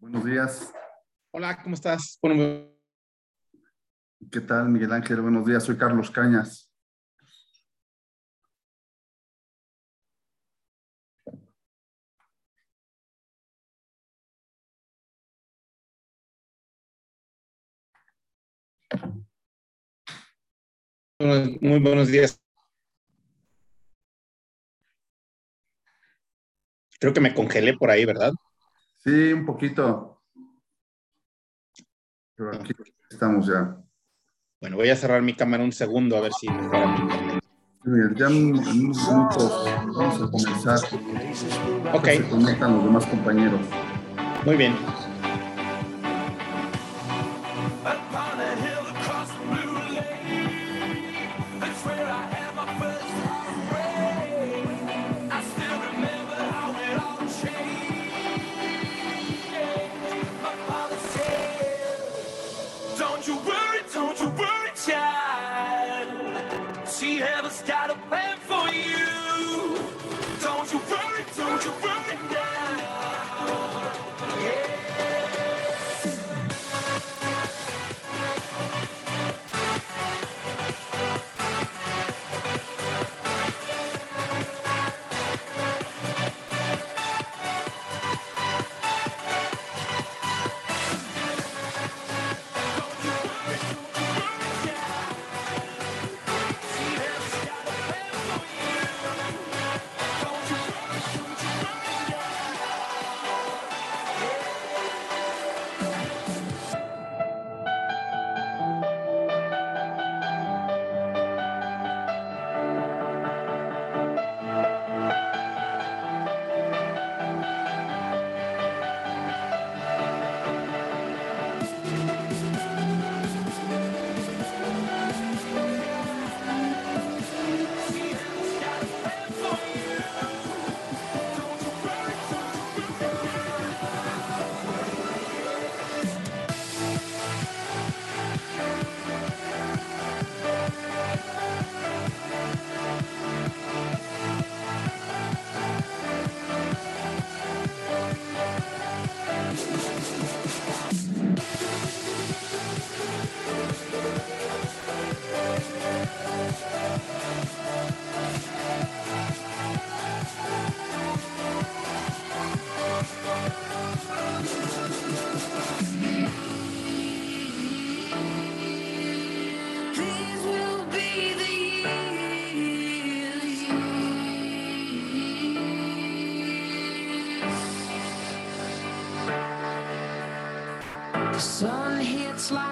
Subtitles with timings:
[0.00, 0.72] Buenos días.
[1.30, 2.18] Hola, ¿cómo estás?
[2.22, 2.66] Bueno,
[4.32, 5.20] ¿Qué tal, Miguel Ángel?
[5.20, 6.72] Buenos días, soy Carlos Cañas.
[21.18, 22.40] muy buenos días.
[26.98, 28.32] Creo que me congelé por ahí, ¿verdad?
[29.02, 30.22] Sí, un poquito.
[32.36, 32.72] Pero aquí
[33.10, 33.76] estamos ya.
[34.60, 36.86] Bueno, voy a cerrar mi cámara un segundo a ver si mejora
[37.84, 38.74] mi ya en unos
[39.06, 39.64] minutos
[39.96, 40.78] vamos a comenzar.
[41.94, 43.60] Ok, Se conectan los demás compañeros.
[44.44, 44.76] muy bien.
[66.90, 69.19] She heaven's got a plan for you.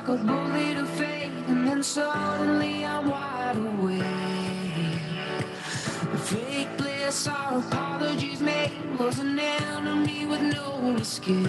[0.09, 4.03] A bullet of fate, and then suddenly I'm wide awake.
[6.25, 11.49] Fake bliss our apologies made was an enemy with no escape.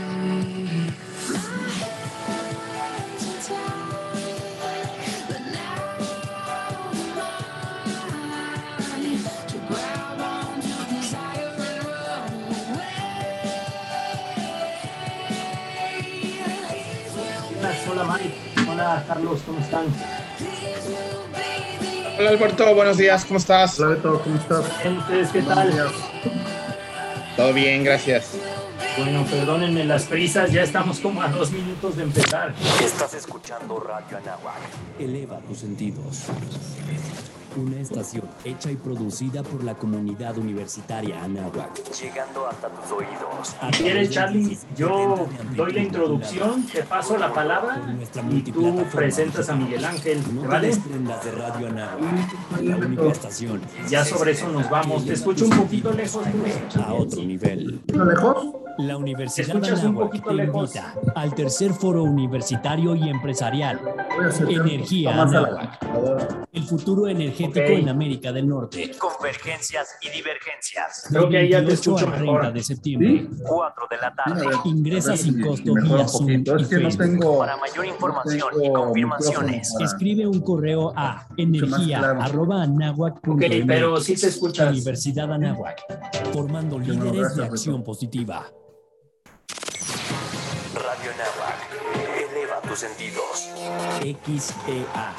[18.79, 19.85] Hola Carlos, ¿cómo están?
[22.17, 23.79] Hola Alberto, buenos días, ¿cómo estás?
[23.79, 24.63] Hola Beto, ¿cómo estás?
[24.83, 25.73] Bien, ¿Ustedes qué Buenos tal?
[25.73, 25.91] días.
[27.35, 28.31] Todo bien, gracias.
[28.97, 32.53] Bueno, perdónenme las prisas, ya estamos como a dos minutos de empezar.
[32.83, 34.55] Estás escuchando Radio Anáhuac.
[34.99, 36.23] Eleva tus sentidos.
[37.57, 41.81] Una estación hecha y producida por la comunidad universitaria Anáhuac.
[41.99, 43.55] Llegando hasta tus oídos.
[43.75, 47.81] Si quieres, de Charlie, yo 70 de doy la introducción, te paso la palabra
[48.31, 50.67] y tú presentas a Miguel Ángel, No ¿te te vale?
[50.67, 52.61] desprendas de Radio Anáhuac.
[52.61, 55.05] La única estación Ya sobre eso nos vamos.
[55.05, 56.23] Te escucho un poquito lejos.
[56.85, 57.81] a otro nivel.
[57.87, 58.47] ¿Está lejos?
[58.77, 60.69] La Universidad un Anáhuac te lejos.
[60.75, 63.81] invita al tercer foro universitario y empresarial
[64.47, 65.79] Energía Anáhuac.
[66.53, 68.91] El futuro energético En América del Norte.
[68.97, 71.05] Convergencias y divergencias.
[71.09, 72.53] Creo que ahí ya te 28 escucho al 30 mejor.
[72.53, 73.09] de septiembre.
[73.09, 73.29] ¿Sí?
[73.47, 74.47] 4 de la tarde.
[74.47, 77.39] ver, Ingresa ver sin si- costo vía Zoom y que no tengo.
[77.39, 82.21] Para mayor información no y confirmaciones, para- Escribe un correo a energía claro.
[82.21, 84.69] arroba anáhuac punto Ok, pero sí te escuchas.
[84.71, 85.79] Universidad Anáhuac,
[86.33, 88.45] formando no, líderes de acción positiva.
[90.73, 92.29] Radio Anáhuac.
[92.31, 93.49] Eleva tus sentidos.
[94.01, 95.13] XEA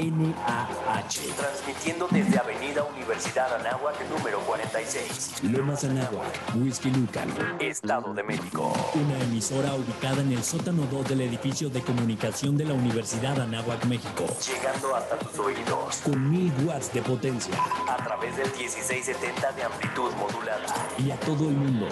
[0.00, 1.34] NAH.
[1.36, 6.26] Transmitiendo desde Avenida Universidad Anáhuac número 46, Lomas Anáhuac,
[6.56, 7.28] Whisky Lucan.
[7.60, 8.72] Estado de México.
[8.94, 13.84] Una emisora ubicada en el sótano 2 del edificio de comunicación de la Universidad Anáhuac,
[13.84, 14.26] México.
[14.46, 17.54] Llegando hasta tus oídos Con 1000 watts de potencia.
[17.88, 20.66] a través del 1670 de amplitud modulada.
[20.98, 21.88] Y a todo el mundo.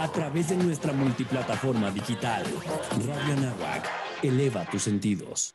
[0.00, 2.44] A través de nuestra multiplataforma digital.
[3.06, 3.88] Radio Anáhuac.
[4.22, 5.54] Eleva tus sentidos.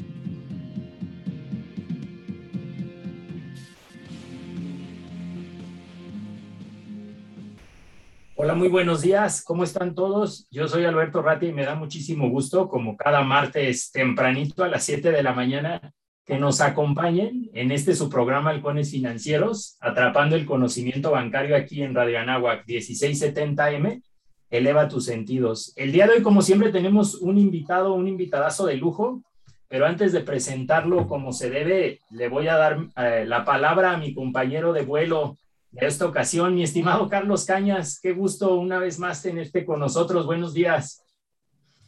[8.43, 9.43] Hola, muy buenos días.
[9.43, 10.47] ¿Cómo están todos?
[10.49, 14.83] Yo soy Alberto Ratia y me da muchísimo gusto, como cada martes tempranito a las
[14.83, 15.93] 7 de la mañana,
[16.25, 21.93] que nos acompañen en este su programa Halcones Financieros, atrapando el conocimiento bancario aquí en
[21.93, 24.01] Radio Anáhuac 1670M.
[24.49, 25.73] Eleva tus sentidos.
[25.75, 29.21] El día de hoy, como siempre, tenemos un invitado, un invitadazo de lujo,
[29.67, 33.97] pero antes de presentarlo como se debe, le voy a dar eh, la palabra a
[33.97, 35.37] mi compañero de vuelo
[35.71, 37.99] de esta ocasión, mi estimado Carlos Cañas.
[38.01, 40.25] Qué gusto una vez más tenerte con nosotros.
[40.25, 41.05] Buenos días.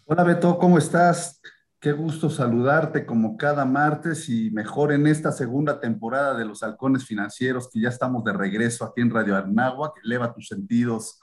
[0.06, 1.42] Hola Beto, ¿cómo estás?
[1.82, 7.06] Qué gusto saludarte como cada martes y mejor en esta segunda temporada de los halcones
[7.06, 11.20] financieros, que ya estamos de regreso aquí en Radio Anáhuac, eleva tus sentidos.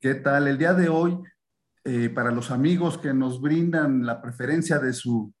[0.00, 0.48] ¿Qué tal?
[0.48, 1.18] El día de hoy,
[1.84, 5.34] eh, para los amigos que nos brindan la preferencia de su,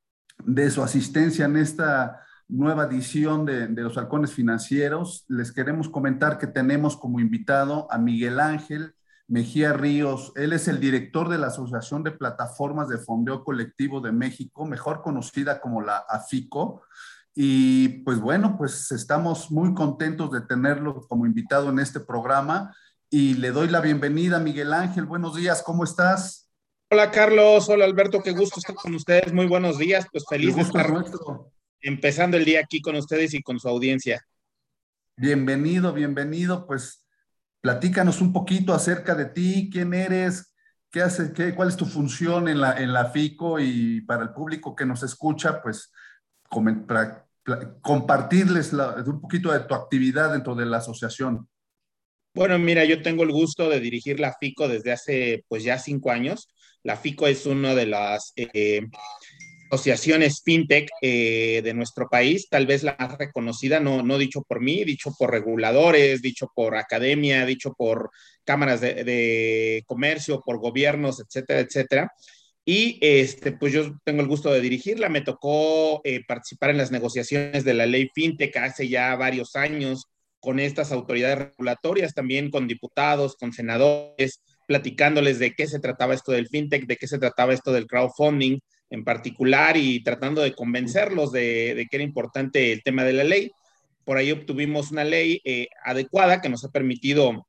[0.44, 6.38] de su asistencia en esta nueva edición de, de los halcones financieros, les queremos comentar
[6.38, 8.94] que tenemos como invitado a Miguel Ángel
[9.30, 10.32] Mejía Ríos.
[10.34, 15.02] Él es el director de la Asociación de Plataformas de Fondeo Colectivo de México, mejor
[15.02, 16.82] conocida como la AFICO.
[17.32, 22.74] Y pues bueno, pues estamos muy contentos de tenerlo como invitado en este programa
[23.08, 25.04] y le doy la bienvenida, Miguel Ángel.
[25.04, 26.50] Buenos días, ¿cómo estás?
[26.90, 29.32] Hola Carlos, hola Alberto, qué gusto estar con ustedes.
[29.32, 31.52] Muy buenos días, pues feliz El de estar nuestro.
[31.82, 34.22] Empezando el día aquí con ustedes y con su audiencia.
[35.16, 36.66] Bienvenido, bienvenido.
[36.66, 37.06] Pues
[37.60, 40.54] platícanos un poquito acerca de ti, quién eres,
[40.90, 44.30] qué haces, qué, cuál es tu función en la, en la FICO y para el
[44.30, 45.92] público que nos escucha, pues
[46.50, 47.26] pra-
[47.80, 51.48] compartirles la- un poquito de tu actividad dentro de la asociación.
[52.34, 56.10] Bueno, mira, yo tengo el gusto de dirigir la FICO desde hace pues ya cinco
[56.10, 56.48] años.
[56.82, 58.82] La FICO es una de las eh,
[59.70, 64.60] asociaciones fintech eh, de nuestro país, tal vez la más reconocida, no, no dicho por
[64.60, 68.10] mí, dicho por reguladores, dicho por academia, dicho por
[68.44, 72.12] cámaras de, comercio, por gobiernos, etcétera, etcétera.
[72.64, 75.08] Y este, pues yo tengo el gusto de dirigirla.
[75.08, 80.06] Me tocó eh, participar en las negociaciones de la ley fintech hace ya varios años
[80.40, 86.32] con estas autoridades regulatorias, también con diputados, con senadores, platicándoles de qué se trataba esto
[86.32, 88.58] del fintech, de qué se trataba esto del crowdfunding
[88.90, 93.24] en particular y tratando de convencerlos de, de que era importante el tema de la
[93.24, 93.50] ley.
[94.04, 97.46] Por ahí obtuvimos una ley eh, adecuada que nos ha permitido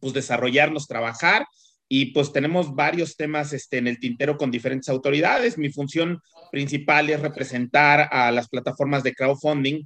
[0.00, 1.46] pues, desarrollarnos, trabajar
[1.88, 5.58] y pues tenemos varios temas este, en el tintero con diferentes autoridades.
[5.58, 6.20] Mi función
[6.52, 9.84] principal es representar a las plataformas de crowdfunding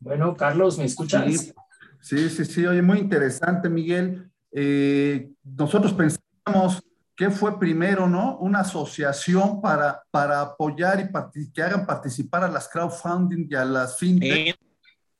[0.00, 1.52] Bueno, Carlos, ¿me escuchas?
[2.00, 4.30] Sí, sí, sí, oye, muy interesante, Miguel.
[4.52, 6.82] Eh, nosotros pensamos
[7.14, 8.38] que fue primero, ¿no?
[8.38, 13.98] Una asociación para, para apoyar y que hagan participar a las crowdfunding y a las
[13.98, 14.54] fintech en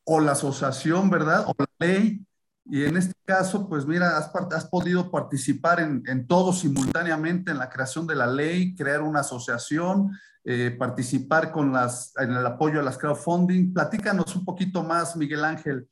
[0.04, 1.44] o la asociación, ¿verdad?
[1.46, 2.24] O la ley.
[2.64, 7.58] Y en este caso, pues mira, has, has podido participar en, en todo simultáneamente en
[7.58, 10.12] la creación de la ley, crear una asociación,
[10.44, 13.74] eh, participar con las, en el apoyo a las crowdfunding.
[13.74, 15.88] Platícanos un poquito más, Miguel Ángel.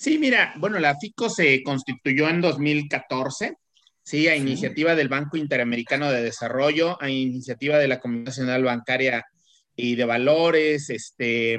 [0.00, 3.56] Sí, mira, bueno, la FICO se constituyó en 2014,
[4.00, 9.24] sí, a iniciativa del Banco Interamericano de Desarrollo, a iniciativa de la Comunidad Nacional Bancaria
[9.74, 11.54] y de Valores, este,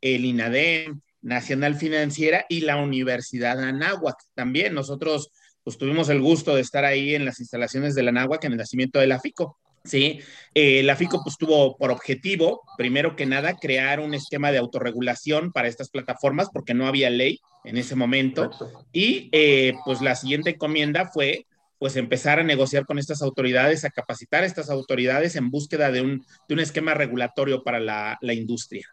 [0.00, 4.16] el INADEM, Nacional Financiera y la Universidad Anáhuac.
[4.34, 5.30] También nosotros
[5.62, 8.58] pues tuvimos el gusto de estar ahí en las instalaciones de la Anáhuac en el
[8.58, 9.60] nacimiento de la FICO.
[9.86, 10.20] Sí,
[10.54, 15.52] eh, la FICO pues tuvo por objetivo, primero que nada, crear un esquema de autorregulación
[15.52, 18.50] para estas plataformas porque no había ley en ese momento.
[18.92, 21.46] Y eh, pues la siguiente encomienda fue
[21.78, 26.00] pues empezar a negociar con estas autoridades, a capacitar a estas autoridades en búsqueda de
[26.00, 28.88] un, de un esquema regulatorio para la, la industria.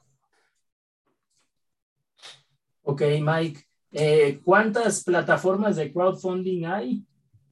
[2.83, 3.61] Ok, Mike.
[3.93, 7.03] Eh, ¿Cuántas plataformas de crowdfunding hay?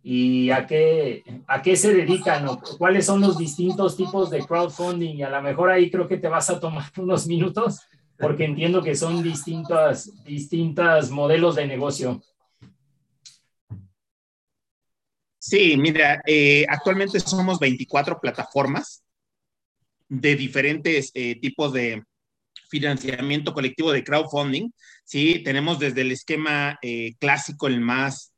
[0.03, 5.15] Y a qué, a qué se dedican o cuáles son los distintos tipos de crowdfunding.
[5.15, 7.79] Y a lo mejor ahí creo que te vas a tomar unos minutos
[8.17, 12.22] porque entiendo que son distintas, distintas modelos de negocio.
[15.39, 19.03] Sí, mira, eh, actualmente somos 24 plataformas
[20.08, 22.03] de diferentes eh, tipos de
[22.70, 24.70] financiamiento colectivo de crowdfunding.
[25.03, 28.30] Sí, tenemos desde el esquema eh, clásico, el más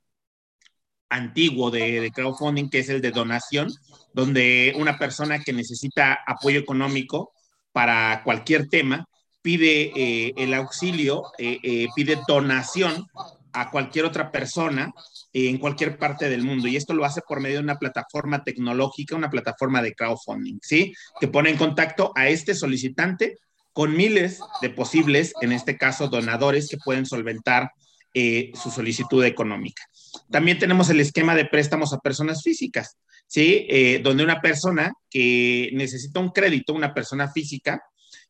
[1.13, 3.71] antiguo de, crowdfunding, que es el de donación,
[4.13, 7.31] donde una persona que necesita apoyo económico
[7.71, 9.05] para cualquier tema
[9.41, 13.07] pide eh, el auxilio, eh, eh, pide donación
[13.51, 14.91] a cualquier otra persona
[15.31, 16.67] en cualquier parte del mundo.
[16.67, 20.93] Y esto lo hace por medio de una plataforma tecnológica, una plataforma de crowdfunding, ¿sí?
[21.19, 23.37] Que pone en contacto a este solicitante
[23.71, 27.71] con miles de posibles, en este caso, donadores que pueden solventar
[28.13, 29.83] su solicitud económica.
[30.29, 33.67] También tenemos el esquema de préstamos a personas físicas, ¿sí?
[34.03, 37.81] donde una persona que necesita un crédito, una persona física,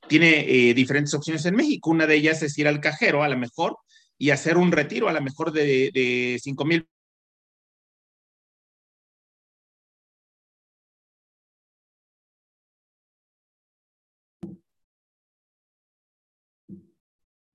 [0.07, 1.89] tiene eh, diferentes opciones en México.
[1.89, 3.77] Una de ellas es ir al cajero, a lo mejor,
[4.17, 6.87] y hacer un retiro, a lo mejor de, de 5 mil.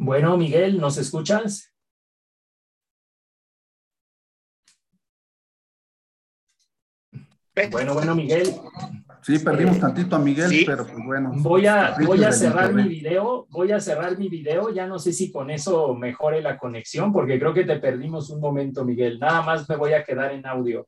[0.01, 1.73] Bueno, Miguel, ¿nos escuchas?
[7.71, 8.55] Bueno, bueno, Miguel.
[9.23, 10.65] Sí, perdimos tantito a Miguel, sí.
[10.67, 11.33] pero pues bueno.
[11.37, 15.13] Voy a, voy a cerrar mi video, voy a cerrar mi video, ya no sé
[15.13, 19.19] si con eso mejore la conexión, porque creo que te perdimos un momento, Miguel.
[19.19, 20.87] Nada más me voy a quedar en audio.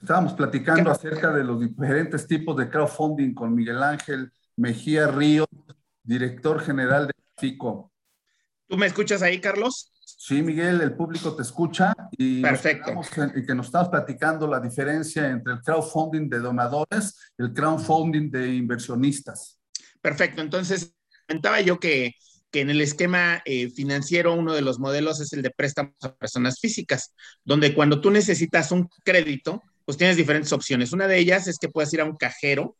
[0.00, 5.46] Estábamos platicando acerca de los diferentes tipos de crowdfunding con Miguel Ángel Mejía Ríos,
[6.02, 7.92] director general de FICO.
[8.66, 9.91] ¿Tú me escuchas ahí, Carlos?
[10.18, 12.92] Sí, Miguel, el público te escucha y Perfecto.
[13.14, 18.54] Que nos estamos platicando la diferencia entre el crowdfunding de donadores y el crowdfunding de
[18.54, 19.58] inversionistas.
[20.00, 20.94] Perfecto, entonces
[21.26, 22.14] comentaba yo que,
[22.50, 26.14] que en el esquema eh, financiero uno de los modelos es el de préstamos a
[26.14, 27.14] personas físicas,
[27.44, 30.92] donde cuando tú necesitas un crédito, pues tienes diferentes opciones.
[30.92, 32.76] Una de ellas es que puedes ir a un cajero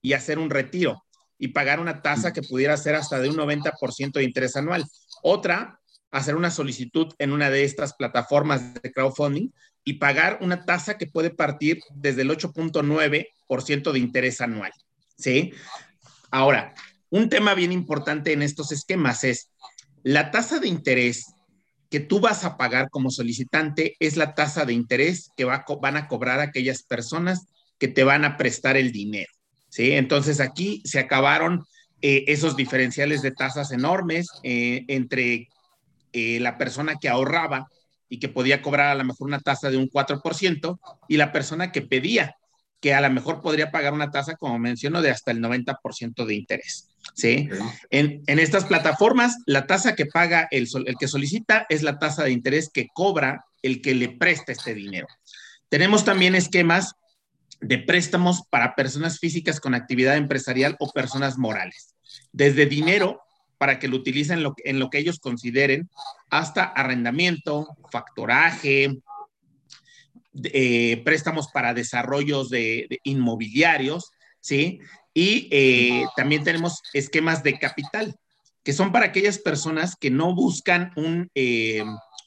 [0.00, 1.04] y hacer un retiro
[1.38, 4.84] y pagar una tasa que pudiera ser hasta de un 90% de interés anual.
[5.22, 5.80] Otra
[6.12, 9.48] hacer una solicitud en una de estas plataformas de crowdfunding
[9.82, 14.72] y pagar una tasa que puede partir desde el 8.9% de interés anual.
[15.18, 15.52] ¿Sí?
[16.30, 16.74] Ahora,
[17.10, 19.50] un tema bien importante en estos esquemas es
[20.02, 21.34] la tasa de interés
[21.90, 25.96] que tú vas a pagar como solicitante es la tasa de interés que va, van
[25.96, 27.46] a cobrar aquellas personas
[27.78, 29.30] que te van a prestar el dinero.
[29.68, 29.92] ¿sí?
[29.92, 31.64] Entonces aquí se acabaron
[32.00, 35.48] eh, esos diferenciales de tasas enormes eh, entre
[36.12, 37.68] eh, la persona que ahorraba
[38.08, 40.78] y que podía cobrar a lo mejor una tasa de un 4%
[41.08, 42.36] y la persona que pedía,
[42.80, 46.34] que a lo mejor podría pagar una tasa, como menciono, de hasta el 90% de
[46.34, 46.88] interés.
[47.14, 47.48] ¿sí?
[47.90, 52.24] En, en, estas plataformas, la tasa que paga el, el que solicita es la tasa
[52.24, 55.06] de interés que cobra el que le presta este dinero.
[55.68, 56.94] Tenemos también esquemas
[57.62, 61.94] de préstamos para personas físicas con actividad empresarial o personas morales.
[62.32, 63.22] Desde dinero
[63.62, 65.88] para que lo utilicen en lo, en lo que ellos consideren,
[66.30, 68.98] hasta arrendamiento, factoraje,
[70.42, 74.80] eh, préstamos para desarrollos de, de inmobiliarios, ¿sí?
[75.14, 78.16] Y eh, también tenemos esquemas de capital,
[78.64, 81.84] que son para aquellas personas que no buscan un, eh,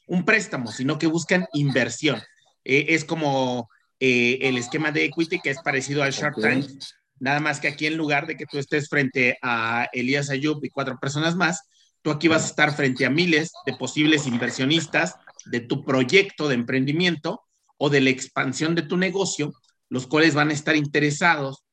[0.07, 2.21] un préstamo, sino que buscan inversión.
[2.63, 6.61] Eh, es como eh, el esquema de equity, que es parecido al Shark okay.
[6.61, 6.81] Tank,
[7.19, 10.69] Nada más que aquí en lugar de que tú estés frente a Elías Ayub y
[10.69, 11.61] cuatro personas más,
[12.01, 16.55] tú aquí vas a estar frente a miles de posibles inversionistas de tu proyecto de
[16.55, 17.43] emprendimiento
[17.77, 19.53] o de la expansión de tu negocio,
[19.89, 21.63] los cuales van a estar interesados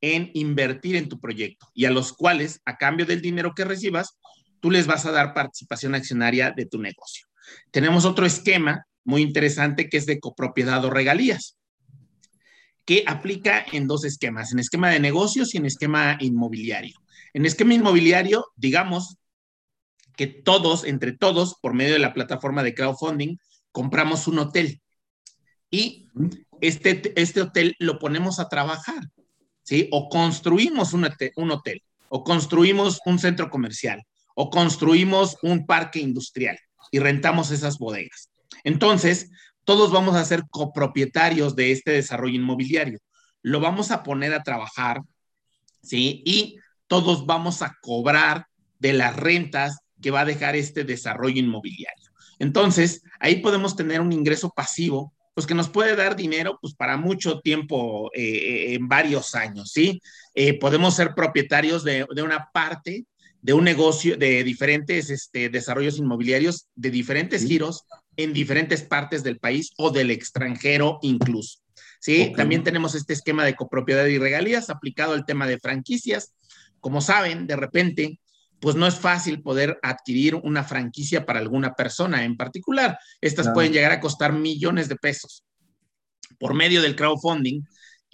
[0.00, 4.18] en invertir en tu proyecto y a los cuales, a cambio del dinero que recibas,
[4.60, 7.26] tú les vas a dar participación accionaria de tu negocio.
[7.70, 11.56] Tenemos otro esquema muy interesante que es de copropiedad o regalías
[12.84, 16.96] que aplica en dos esquemas, en esquema de negocios y en esquema inmobiliario.
[17.32, 19.16] En esquema inmobiliario, digamos
[20.16, 23.36] que todos, entre todos, por medio de la plataforma de crowdfunding,
[23.70, 24.80] compramos un hotel
[25.70, 26.08] y
[26.60, 29.08] este, este hotel lo ponemos a trabajar,
[29.62, 29.88] ¿sí?
[29.90, 34.02] O construimos un un hotel, o construimos un centro comercial,
[34.34, 36.58] o construimos un parque industrial
[36.90, 38.30] y rentamos esas bodegas.
[38.64, 39.30] Entonces,
[39.64, 42.98] todos vamos a ser copropietarios de este desarrollo inmobiliario.
[43.42, 45.02] Lo vamos a poner a trabajar,
[45.82, 46.22] ¿sí?
[46.24, 48.46] Y todos vamos a cobrar
[48.78, 52.10] de las rentas que va a dejar este desarrollo inmobiliario.
[52.38, 56.96] Entonces, ahí podemos tener un ingreso pasivo pues que nos puede dar dinero pues para
[56.96, 60.00] mucho tiempo, eh, en varios años, ¿sí?
[60.34, 63.06] Eh, podemos ser propietarios de, de, una parte
[63.40, 67.84] de un negocio, de diferentes este, desarrollos inmobiliarios, de diferentes giros
[68.16, 71.60] en diferentes partes del país o del extranjero incluso.
[72.00, 72.22] ¿sí?
[72.22, 72.32] Okay.
[72.34, 76.34] También tenemos este esquema de copropiedad y regalías aplicado al tema de franquicias.
[76.80, 78.20] Como saben, de repente,
[78.60, 82.98] pues no es fácil poder adquirir una franquicia para alguna persona en particular.
[83.20, 83.54] Estas claro.
[83.54, 85.44] pueden llegar a costar millones de pesos.
[86.38, 87.62] Por medio del crowdfunding,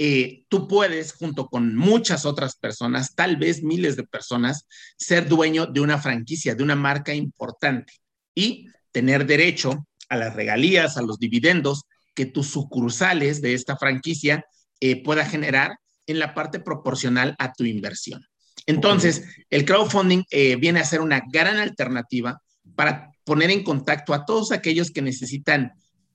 [0.00, 5.66] eh, tú puedes, junto con muchas otras personas, tal vez miles de personas, ser dueño
[5.66, 7.94] de una franquicia, de una marca importante
[8.34, 14.44] y tener derecho a las regalías, a los dividendos que tus sucursales de esta franquicia
[14.80, 15.76] eh, pueda generar
[16.06, 18.24] en la parte proporcional a tu inversión.
[18.66, 22.40] Entonces, el crowdfunding eh, viene a ser una gran alternativa
[22.74, 25.72] para poner en contacto a todos aquellos que necesitan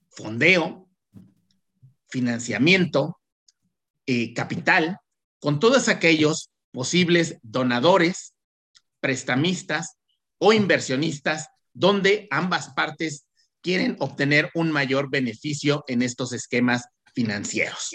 [0.09, 0.87] fondeo,
[2.09, 3.19] financiamiento,
[4.05, 4.97] eh, capital,
[5.39, 8.33] con todos aquellos posibles donadores,
[8.99, 9.97] prestamistas
[10.37, 13.25] o inversionistas, donde ambas partes
[13.61, 17.91] quieren obtener un mayor beneficio en estos esquemas financieros.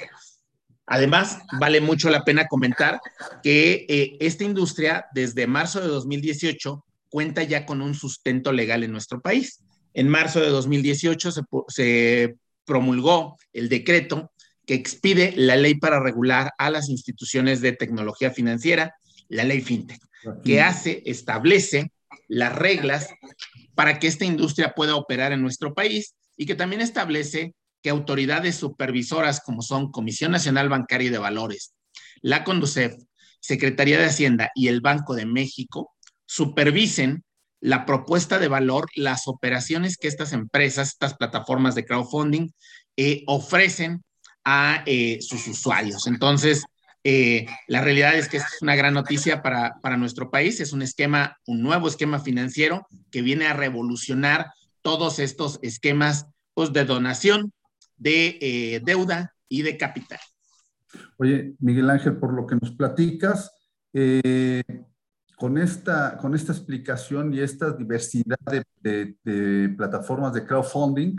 [0.87, 2.99] Además, vale mucho la pena comentar
[3.43, 8.93] que eh, esta industria desde marzo de 2018 cuenta ya con un sustento legal en
[8.93, 9.63] nuestro país.
[9.93, 14.33] En marzo de 2018 se, se promulgó el decreto
[14.67, 18.95] que expide la ley para regular a las instituciones de tecnología financiera,
[19.29, 20.01] la ley FinTech,
[20.45, 21.93] que hace, establece
[22.29, 23.09] las reglas
[23.79, 28.57] para que esta industria pueda operar en nuestro país y que también establece que autoridades
[28.57, 31.75] supervisoras como son Comisión Nacional Bancaria y de Valores,
[32.21, 32.97] la CONDUCEF,
[33.39, 35.95] Secretaría de Hacienda y el Banco de México
[36.27, 37.23] supervisen
[37.61, 42.49] la propuesta de valor, las operaciones que estas empresas, estas plataformas de crowdfunding
[42.97, 44.03] eh, ofrecen
[44.45, 46.09] a eh, sus usuarios.
[46.09, 46.65] Entonces,
[47.05, 50.61] eh, la realidad es que es una gran noticia para, para nuestro país.
[50.61, 56.73] Es un esquema, un nuevo esquema financiero que viene a revolucionar todos estos esquemas pues,
[56.73, 57.53] de donación,
[57.97, 60.19] de eh, deuda y de capital.
[61.19, 63.53] Oye, Miguel Ángel, por lo que nos platicas,
[63.93, 64.63] eh,
[65.37, 68.39] con, esta, con esta explicación y esta diversidad
[68.83, 71.17] de, de, plataformas de crowdfunding,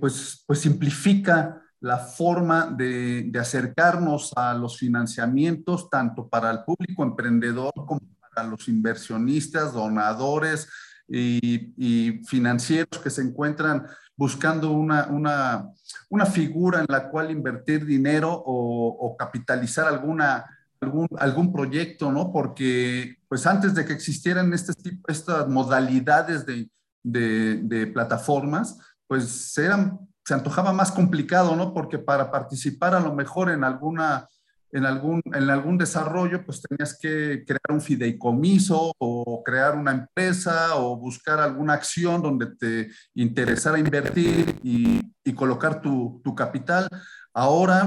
[0.00, 7.72] pues, pues simplifica la forma de, acercarnos a los financiamientos, tanto para el público emprendedor
[7.74, 10.68] como para los inversionistas, donadores
[11.06, 13.86] y, financieros que se encuentran
[14.16, 15.70] buscando una, una,
[16.08, 20.44] una, figura en la cual invertir dinero o, o capitalizar alguna,
[20.80, 22.32] algún, algún proyecto, ¿no?
[22.32, 26.68] Porque pues antes de que existieran este tipo, estas modalidades de,
[27.04, 31.72] de, de plataformas, pues eran se antojaba más complicado, ¿no?
[31.72, 34.28] Porque para participar a lo mejor en alguna,
[34.70, 40.76] en algún, en algún desarrollo, pues tenías que crear un fideicomiso o crear una empresa
[40.76, 46.90] o buscar alguna acción donde te interesara invertir y, y colocar tu, tu, capital.
[47.32, 47.86] Ahora,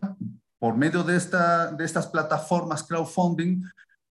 [0.58, 3.62] por medio de, esta, de estas plataformas crowdfunding,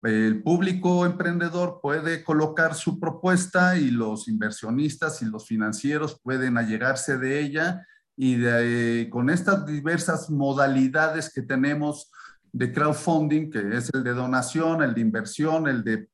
[0.03, 7.17] el público emprendedor puede colocar su propuesta y los inversionistas y los financieros pueden allegarse
[7.17, 7.87] de ella
[8.21, 12.11] y con estas diversas modalidades que tenemos
[12.51, 16.09] de crowdfunding, que es el de donación, el de inversión, el de,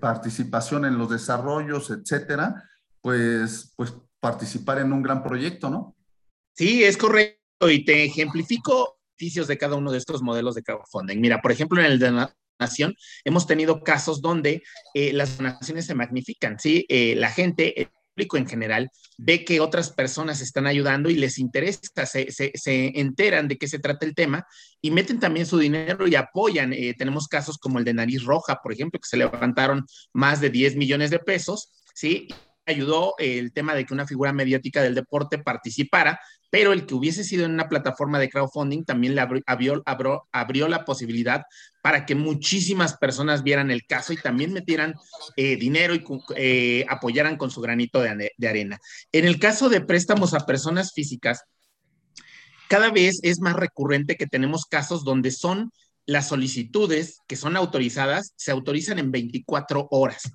[0.00, 2.62] participación en los desarrollos, etcétera,
[3.00, 5.96] pues, pues participar en un gran proyecto, ¿no?
[6.54, 7.70] Sí, es correcto.
[7.70, 11.18] Y te ejemplifico beneficios de cada uno de estos modelos de crowdfunding.
[11.20, 12.28] Mira, por ejemplo, en el de
[12.60, 14.62] donación, hemos tenido casos donde
[14.94, 16.86] eh, las donaciones se magnifican, ¿sí?
[16.88, 22.06] Eh, la gente público en general ve que otras personas están ayudando y les interesa,
[22.06, 24.46] se, se, se, enteran de qué se trata el tema
[24.80, 26.72] y meten también su dinero y apoyan.
[26.72, 30.50] Eh, tenemos casos como el de Nariz Roja, por ejemplo, que se levantaron más de
[30.50, 32.28] 10 millones de pesos, ¿sí?
[32.66, 36.20] Ayudó el tema de que una figura mediática del deporte participara,
[36.50, 39.82] pero el que hubiese sido en una plataforma de crowdfunding también le abrió,
[40.32, 41.42] abrió, la posibilidad
[41.82, 44.94] para que muchísimas personas vieran el caso y también metieran
[45.36, 46.04] eh, dinero y
[46.36, 48.78] eh, apoyaran con su granito de, de arena.
[49.12, 51.44] En el caso de préstamos a personas físicas,
[52.68, 55.72] cada vez es más recurrente que tenemos casos donde son
[56.04, 60.32] las solicitudes que son autorizadas, se autorizan en 24 horas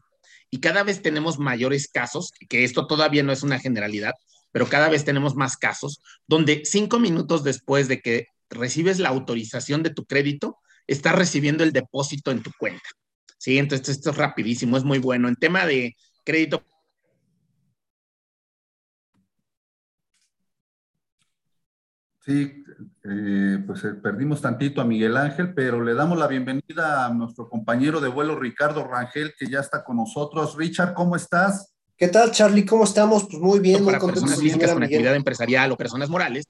[0.49, 4.13] y cada vez tenemos mayores casos, que esto todavía no es una generalidad,
[4.51, 9.83] pero cada vez tenemos más casos donde cinco minutos después de que recibes la autorización
[9.83, 10.57] de tu crédito,
[10.87, 12.89] estás recibiendo el depósito en tu cuenta.
[13.37, 15.27] Sí, entonces esto es rapidísimo, es muy bueno.
[15.27, 16.63] En tema de crédito
[22.27, 22.63] Sí,
[23.09, 27.47] eh, pues eh, perdimos tantito a Miguel Ángel, pero le damos la bienvenida a nuestro
[27.49, 30.55] compañero de vuelo Ricardo Rangel, que ya está con nosotros.
[30.57, 31.73] Richard, ¿cómo estás?
[31.97, 32.65] ¿Qué tal, Charlie?
[32.65, 33.23] ¿Cómo estamos?
[33.23, 34.95] Pues muy bien, muy para contentos personas físicas con Miguel.
[34.95, 36.45] actividad empresarial o personas morales.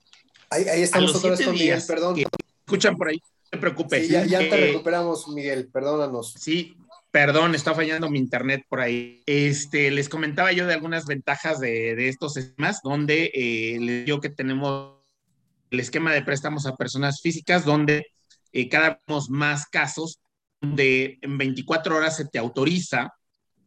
[0.49, 2.15] Ahí, ahí estamos otra vez con Miguel, días perdón.
[2.15, 2.25] que
[2.65, 4.07] escuchan por ahí, no te preocupes.
[4.07, 6.33] Sí, ya, ya te Eh, recuperamos, Miguel, perdónanos.
[6.39, 6.75] Sí,
[7.11, 9.21] perdón, está fallando mi internet por ahí.
[9.25, 14.19] Este, les comentaba yo de algunas ventajas de, de estos esquemas, donde eh, les digo
[14.19, 14.96] que tenemos
[15.71, 18.07] el esquema de préstamos a personas físicas, donde
[18.51, 20.19] eh, cada vez más casos
[20.61, 23.13] donde en 24 horas se te autoriza,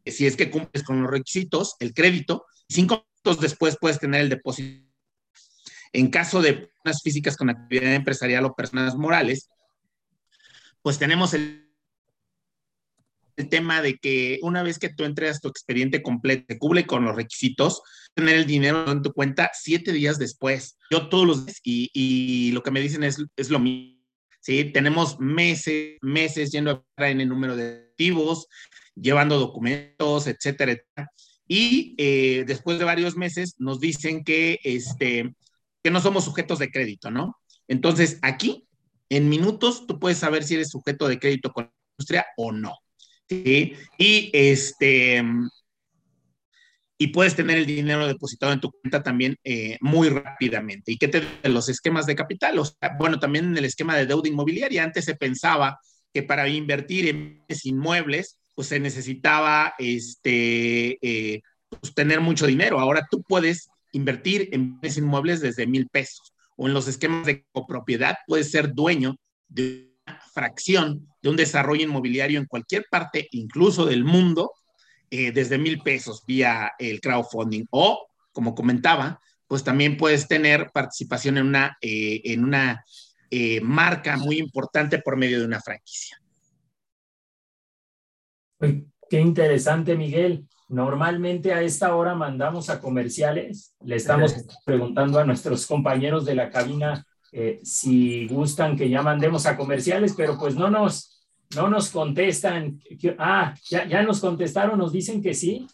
[0.04, 4.22] eh, si es que cumples con los requisitos, el crédito, cinco minutos después puedes tener
[4.22, 4.86] el depósito.
[5.92, 9.48] En caso de personas físicas con actividad empresarial o personas morales,
[10.82, 11.69] pues tenemos el
[13.36, 17.04] el tema de que una vez que tú entregas tu expediente completo, te cubre con
[17.04, 17.82] los requisitos,
[18.14, 20.76] tener el dinero en tu cuenta siete días después.
[20.90, 24.00] Yo todos los días, y, y lo que me dicen es, es lo mismo.
[24.40, 28.46] Sí, tenemos meses, meses yendo a en el número de activos,
[28.94, 31.10] llevando documentos, etcétera, etcétera.
[31.46, 35.34] Y eh, después de varios meses nos dicen que, este,
[35.82, 37.36] que no somos sujetos de crédito, ¿no?
[37.68, 38.66] Entonces, aquí,
[39.08, 42.78] en minutos, tú puedes saber si eres sujeto de crédito con la industria o no.
[43.30, 43.74] ¿Sí?
[43.98, 45.22] Y este
[47.02, 50.92] y puedes tener el dinero depositado en tu cuenta también eh, muy rápidamente.
[50.92, 52.58] ¿Y qué te los esquemas de capital?
[52.58, 55.80] O sea, bueno, también en el esquema de deuda inmobiliaria, antes se pensaba
[56.12, 61.40] que para invertir en inmuebles, pues se necesitaba este, eh,
[61.70, 62.78] pues, tener mucho dinero.
[62.78, 67.46] Ahora tú puedes invertir en bienes inmuebles desde mil pesos o en los esquemas de
[67.52, 69.16] copropiedad, puedes ser dueño
[69.48, 69.89] de
[70.32, 74.52] fracción de un desarrollo inmobiliario en cualquier parte, incluso del mundo,
[75.10, 77.66] eh, desde mil pesos vía el crowdfunding.
[77.70, 82.84] O, como comentaba, pues también puedes tener participación en una, eh, en una
[83.30, 86.20] eh, marca muy importante por medio de una franquicia.
[88.58, 90.46] Qué interesante, Miguel.
[90.68, 93.74] Normalmente a esta hora mandamos a comerciales.
[93.84, 99.46] Le estamos preguntando a nuestros compañeros de la cabina eh, si gustan que ya mandemos
[99.46, 102.80] a comerciales, pero pues no nos, no nos contestan.
[103.18, 105.66] Ah, ya, ya nos contestaron, nos dicen que sí.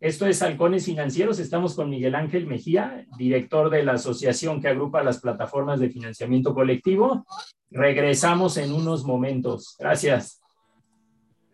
[0.00, 1.38] Esto es Halcones Financieros.
[1.38, 6.54] Estamos con Miguel Ángel Mejía, director de la asociación que agrupa las plataformas de financiamiento
[6.54, 7.24] colectivo.
[7.70, 9.76] Regresamos en unos momentos.
[9.78, 10.40] Gracias.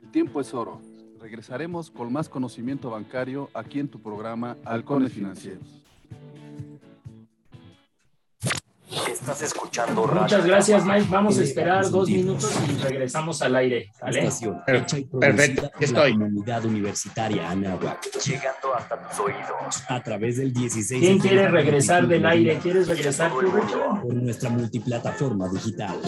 [0.02, 0.80] El tiempo es oro.
[1.20, 5.77] Regresaremos con más conocimiento bancario aquí en tu programa Halcones Financieros.
[9.20, 11.06] Estás escuchando Radio Muchas gracias, Mike.
[11.10, 13.90] Vamos a Eh, esperar dos minutos y regresamos al aire.
[14.00, 14.28] ¿vale?
[15.20, 16.12] Perfecto, estoy.
[16.12, 19.82] comunidad universitaria Anáhuac llegando hasta tus oídos.
[19.88, 21.00] a través del 16.
[21.00, 22.58] ¿Quién quiere regresar del aire?
[22.62, 23.38] ¿Quieres regresar tú?
[24.02, 25.98] Por nuestra multiplataforma digital.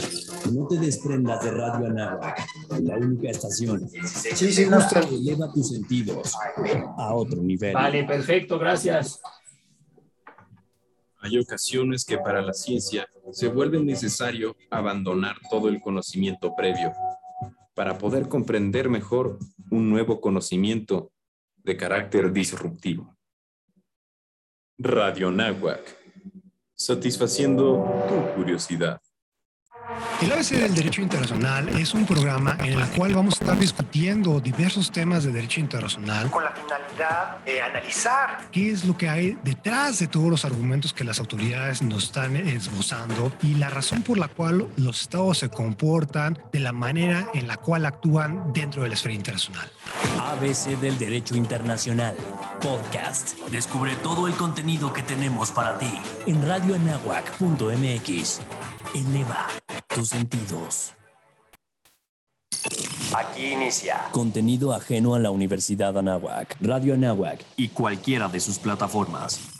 [0.53, 2.39] No te desprendas de Radio Anáhuac,
[2.83, 5.05] la única estación Sí, sí, gustan.
[5.09, 6.33] que eleva tus sentidos
[6.97, 7.75] a otro nivel.
[7.75, 9.21] Vale, perfecto, gracias.
[11.23, 16.93] Hay ocasiones que para la ciencia se vuelve necesario abandonar todo el conocimiento previo
[17.75, 19.39] para poder comprender mejor
[19.71, 21.13] un nuevo conocimiento
[21.57, 23.15] de carácter disruptivo.
[24.79, 25.95] Radio Náhuac,
[26.75, 29.01] satisfaciendo tu curiosidad.
[30.21, 34.39] El ABC del Derecho Internacional es un programa en el cual vamos a estar discutiendo
[34.39, 39.39] diversos temas de derecho internacional, Con la finalidad de analizar qué es lo que hay
[39.43, 44.19] detrás de todos los argumentos que las autoridades nos están esbozando y la razón por
[44.19, 48.89] la cual los estados se comportan de la manera en la cual actúan dentro de
[48.89, 49.71] la esfera internacional.
[50.19, 52.15] ABC del Derecho Internacional,
[52.61, 53.39] podcast.
[53.51, 55.99] Descubre todo el contenido que tenemos para ti.
[56.27, 58.41] En radioanáhuac.mx.
[58.95, 59.47] Eleva
[59.95, 60.93] tus sentidos.
[63.17, 66.57] Aquí inicia Contenido ajeno a la Universidad Anáhuac.
[66.61, 67.45] Radio Anáhuac.
[67.57, 69.60] Y cualquiera de sus plataformas.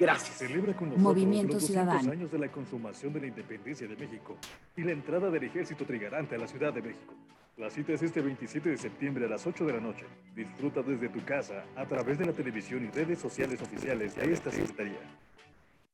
[0.00, 0.38] Gracias.
[0.38, 2.12] Celebra con nosotros Movimiento los 200 Ciudadano.
[2.12, 4.38] años de la consumación de la independencia de México
[4.74, 7.14] y la entrada del ejército trigarante a la Ciudad de México.
[7.58, 10.06] La cita es este 27 de septiembre a las 8 de la noche.
[10.34, 14.50] Disfruta desde tu casa, a través de la televisión y redes sociales oficiales de esta
[14.50, 15.00] Secretaría.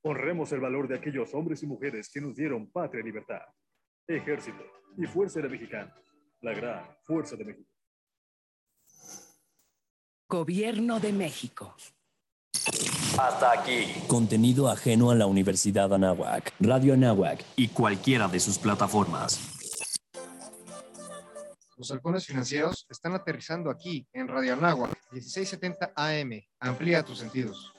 [0.02, 3.42] Honremos el valor de aquellos hombres y mujeres que nos dieron patria y libertad.
[4.06, 4.64] Ejército
[4.96, 5.92] y Fuerza Aérea Mexicana.
[6.42, 7.68] La gran Fuerza de México.
[10.28, 11.74] Gobierno de México.
[13.18, 13.94] Hasta aquí.
[14.08, 19.40] Contenido ajeno a la Universidad Anáhuac, Radio Anáhuac y cualquiera de sus plataformas.
[21.78, 26.42] Los halcones financieros están aterrizando aquí en Radio Anáhuac, 1670 AM.
[26.60, 27.72] Amplía tus sentidos.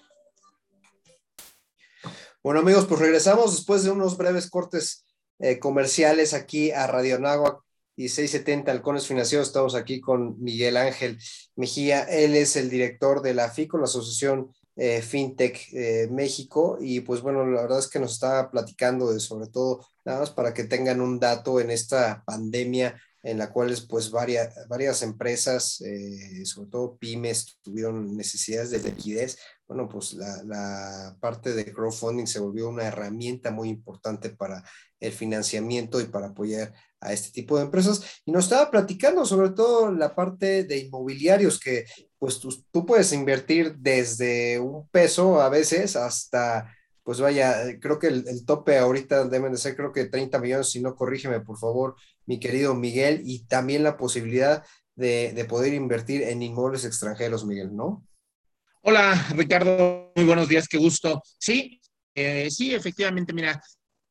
[2.42, 5.06] Bueno amigos, pues regresamos después de unos breves cortes
[5.38, 7.60] eh, comerciales aquí a Radio Anáhuac
[7.96, 9.48] y 670 Halcones Financieros.
[9.48, 11.20] Estamos aquí con Miguel Ángel
[11.56, 12.04] Mejía.
[12.04, 16.78] Él es el director de la FICO, la Asociación eh, FinTech eh, México.
[16.80, 20.30] Y pues bueno, la verdad es que nos está platicando de sobre todo, nada más
[20.30, 25.82] para que tengan un dato en esta pandemia en la cual pues varias, varias empresas,
[25.82, 29.38] eh, sobre todo pymes, tuvieron necesidades de liquidez.
[29.68, 34.64] Bueno, pues la, la, parte de crowdfunding se volvió una herramienta muy importante para
[35.02, 38.22] el financiamiento y para apoyar a este tipo de empresas.
[38.26, 41.86] Y nos estaba platicando sobre todo la parte de inmobiliarios, que
[42.18, 48.08] pues tú, tú puedes invertir desde un peso a veces hasta pues vaya, creo que
[48.08, 51.58] el, el, tope ahorita deben de ser creo que 30 millones, si no corrígeme por
[51.58, 57.46] favor, mi querido Miguel, y también la posibilidad de, de poder invertir en inmuebles extranjeros,
[57.46, 58.06] Miguel, ¿no?
[58.82, 61.22] Hola, Ricardo, muy buenos días, qué gusto.
[61.40, 61.80] Sí,
[62.14, 63.62] eh, sí, efectivamente, mira,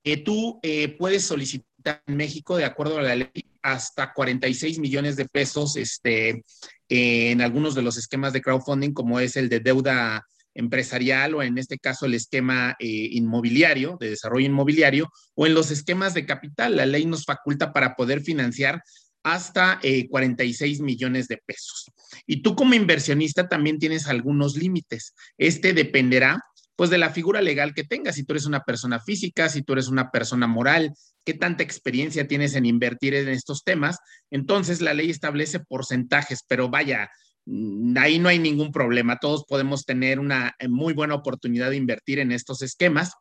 [0.05, 3.31] eh, tú eh, puedes solicitar en México, de acuerdo a la ley,
[3.62, 6.44] hasta 46 millones de pesos este,
[6.88, 11.59] en algunos de los esquemas de crowdfunding, como es el de deuda empresarial o en
[11.59, 16.77] este caso el esquema eh, inmobiliario, de desarrollo inmobiliario, o en los esquemas de capital.
[16.77, 18.83] La ley nos faculta para poder financiar
[19.22, 21.90] hasta eh, 46 millones de pesos.
[22.27, 25.14] Y tú como inversionista también tienes algunos límites.
[25.37, 26.40] Este dependerá
[26.76, 29.72] pues de la figura legal que tengas, si tú eres una persona física, si tú
[29.72, 30.92] eres una persona moral,
[31.24, 33.98] qué tanta experiencia tienes en invertir en estos temas.
[34.30, 37.10] Entonces la ley establece porcentajes, pero vaya,
[37.96, 39.18] ahí no hay ningún problema.
[39.18, 43.12] Todos podemos tener una eh, muy buena oportunidad de invertir en estos esquemas.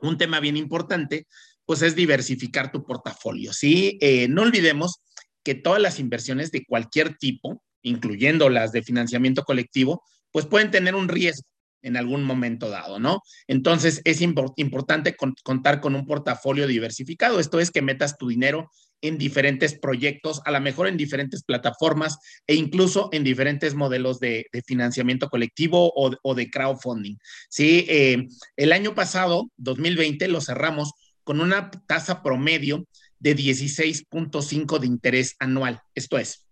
[0.00, 1.26] Un tema bien importante,
[1.66, 3.52] pues es diversificar tu portafolio.
[3.52, 5.02] Sí, eh, no olvidemos
[5.44, 10.94] que todas las inversiones de cualquier tipo, incluyendo las de financiamiento colectivo, pues pueden tener
[10.94, 11.46] un riesgo
[11.86, 13.22] en algún momento dado, ¿no?
[13.46, 17.38] Entonces es import importante con contar con un portafolio diversificado.
[17.38, 18.70] Esto es que metas tu dinero
[19.02, 24.46] en diferentes proyectos, a lo mejor en diferentes plataformas e incluso en diferentes modelos de,
[24.66, 27.16] financiamiento colectivo o, o, de crowdfunding.
[27.48, 30.92] Sí, eh, el año pasado, 2020, lo cerramos
[31.24, 32.86] con una tasa promedio
[33.18, 35.80] de 16.5 de interés anual.
[35.94, 36.45] Esto es,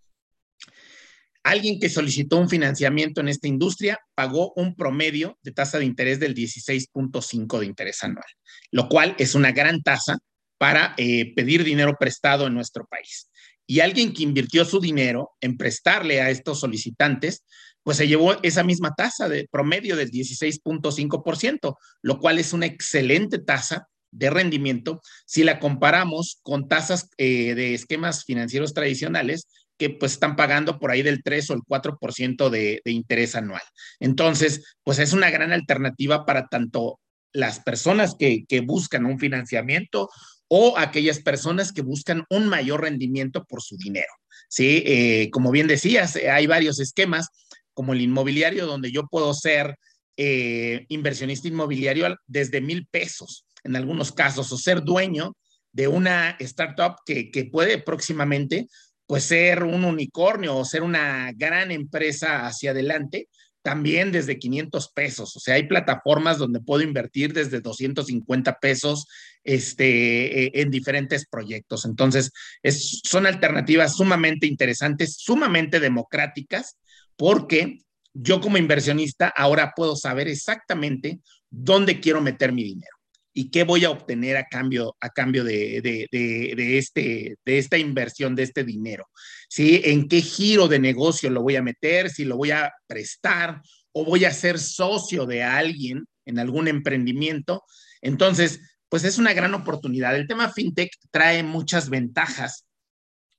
[1.45, 6.19] alguien que solicitó un financiamiento en esta industria pagó un promedio de tasa de interés
[6.19, 8.25] del 16.5 de interés anual,
[8.73, 10.19] lo cual es una gran tasa
[10.59, 13.31] para eh, pedir dinero prestado en nuestro país.
[13.67, 17.45] Y alguien que invirtió su dinero en prestarle a estos solicitantes,
[17.83, 23.39] pues se llevó esa misma tasa de promedio del 16.5%, lo cual es una excelente
[23.39, 29.49] tasa de rendimiento si la comparamos con tasas eh, de esquemas financieros tradicionales
[29.91, 33.63] pues están pagando por ahí del 3 o el 4% de, de interés anual.
[34.01, 37.01] Entonces, pues es una gran alternativa para tanto
[37.35, 40.09] las personas que, buscan un financiamiento
[40.49, 44.13] o aquellas personas que buscan un mayor rendimiento por su dinero.
[44.49, 47.29] Sí, eh, como bien decías, hay varios esquemas,
[47.75, 49.77] como el inmobiliario, donde yo puedo ser
[50.17, 55.37] eh, inversionista inmobiliario desde mil pesos en algunos casos, o ser dueño
[55.73, 58.69] de una startup que, que puede próximamente
[59.07, 63.29] pues ser un unicornio o ser una gran empresa hacia adelante,
[63.63, 65.37] también desde 500 pesos.
[65.37, 69.07] O sea, hay plataformas donde puedo invertir desde 250 pesos
[69.43, 71.87] este, eh, en diferentes proyectos.
[71.87, 72.31] Entonces,
[72.63, 76.77] es, son alternativas sumamente interesantes, sumamente democráticas,
[77.17, 77.79] porque
[78.13, 82.95] yo como inversionista ahora puedo saber exactamente dónde quiero meter mi dinero
[83.37, 87.77] y qué voy a obtener a cambio, a cambio de, de, de, este, de esta
[87.77, 89.09] inversión, de este dinero.
[89.49, 89.83] ¿Sí?
[89.85, 92.11] ¿En qué giro de negocio lo voy a meter?
[92.11, 93.61] Si lo voy a prestar
[93.93, 97.65] o voy a ser socio de alguien en algún emprendimiento.
[98.01, 100.15] Entonces, pues es una gran oportunidad.
[100.15, 102.67] El tema fintech trae muchas ventajas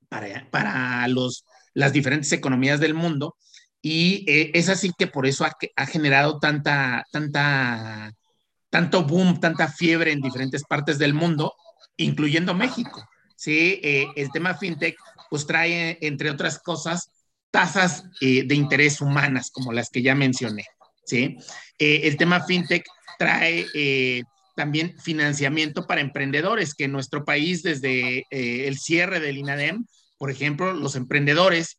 [0.10, 3.38] para, para los, las diferentes economías del mundo
[3.82, 8.12] y eh, es así que por eso ha, ha generado tanta, tanta
[8.76, 11.54] tanto boom, tanta fiebre en diferentes partes del mundo,
[11.96, 13.08] incluyendo México.
[13.38, 14.98] Sí, eh, el tema fintech
[15.30, 17.10] pues trae, entre otras cosas,
[17.52, 20.66] tasas eh, de interés humanas, como las que ya mencioné.
[21.06, 21.38] ¿sí?
[21.80, 22.86] Eh, el tema fintech
[23.18, 23.66] trae
[24.58, 29.86] también financiamiento para emprendedores, que en nuestro país desde el cierre del INADEM,
[30.18, 31.78] por ejemplo, los emprendedores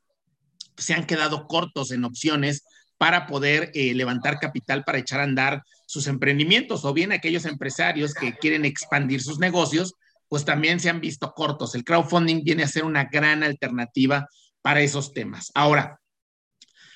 [0.78, 2.64] se han quedado cortos en opciones
[2.98, 8.14] para poder eh, levantar capital para echar a andar sus emprendimientos o bien aquellos empresarios
[8.14, 9.94] que quieren expandir sus negocios,
[10.28, 11.74] pues también se han visto cortos.
[11.74, 14.26] El crowdfunding viene a ser una gran alternativa
[14.62, 15.52] para esos temas.
[15.54, 16.00] Ahora,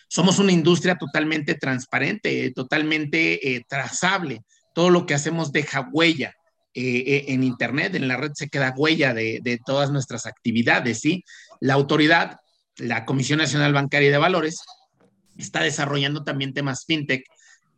[0.08, 4.40] somos una industria totalmente transparente, totalmente eh, trazable.
[4.74, 6.34] Todo lo que hacemos deja huella.
[6.72, 11.24] Eh, en Internet, en la red se queda huella de, de todas nuestras actividades, ¿sí?
[11.58, 12.36] La autoridad,
[12.76, 14.62] la Comisión Nacional Bancaria y de Valores,
[15.42, 17.24] está desarrollando también temas fintech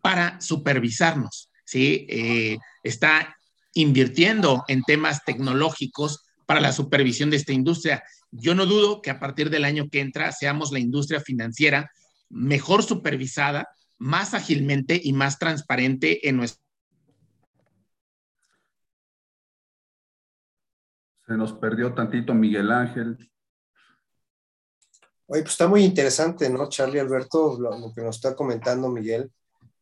[0.01, 2.07] para supervisarnos, ¿sí?
[2.09, 3.37] Eh, está
[3.75, 8.03] invirtiendo en temas tecnológicos para la supervisión de esta industria.
[8.31, 11.90] Yo no dudo que a partir del año que entra seamos la industria financiera
[12.29, 16.62] mejor supervisada, más ágilmente y más transparente en nuestro.
[21.27, 23.31] Se nos perdió tantito Miguel Ángel.
[25.32, 27.58] Oye, pues está muy interesante, ¿no, Charlie Alberto?
[27.58, 29.30] Lo, lo que nos está comentando Miguel.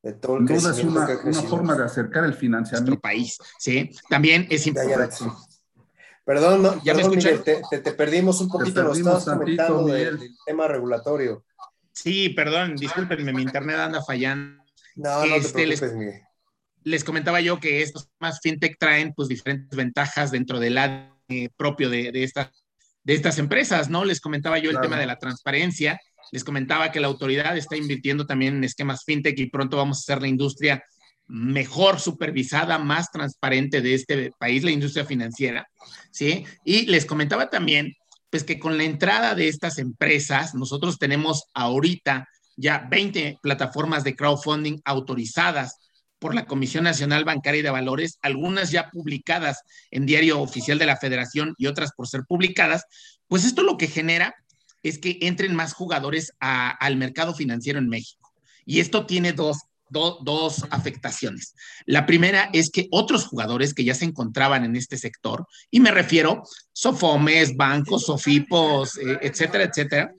[0.02, 1.48] De todo el duda es una, que ha una crecido.
[1.48, 2.90] forma de acercar el financiamiento.
[2.92, 3.90] Nuestro país, ¿sí?
[4.08, 5.16] También es Ya, ya, importante.
[5.16, 5.24] sí.
[6.24, 7.16] Perdón, no, ¿Ya me perdón?
[7.18, 11.44] Miguel, te, te- te perdimos un poquito, nos estabas tantito, comentando del, tema regulatorio.
[11.92, 14.62] Sí, perdón, discúlpenme, mi internet anda fallando.
[14.94, 16.22] No, no te Este, les- preocupes, Miguel.
[16.84, 21.90] les comentaba yo que estos temas fintech traen pues diferentes ventajas dentro del ADN propio
[21.90, 22.48] de, de, estas,
[23.04, 24.04] de estas empresas, ¿no?
[24.04, 24.88] Les comentaba yo el Claro.
[24.88, 25.98] tema de la transparencia,
[26.32, 30.00] les comentaba que la autoridad está invirtiendo también en esquemas fintech y pronto vamos a
[30.00, 30.82] hacer la industria
[31.26, 35.68] mejor supervisada, más transparente de este país, la industria financiera,
[36.10, 36.44] ¿sí?
[36.64, 37.94] Y les comentaba también,
[38.30, 44.16] pues que con la entrada de estas empresas, nosotros tenemos ahorita ya 20 plataformas de
[44.16, 45.76] crowdfunding autorizadas
[46.20, 50.87] por la Comisión Nacional Bancaria y de Valores, algunas ya publicadas en Diario Oficial de
[50.87, 52.85] la Federación y otras por ser publicadas,
[53.26, 54.35] pues esto lo que genera
[54.83, 58.33] es que entren más jugadores al mercado financiero en México.
[58.64, 61.54] Y esto tiene dos, do- dos afectaciones.
[61.87, 65.90] La primera es que otros jugadores que ya se encontraban en este sector, y me
[65.90, 70.12] refiero Sofomes, bancos, Sofipos, eh, etcétera, etcétera,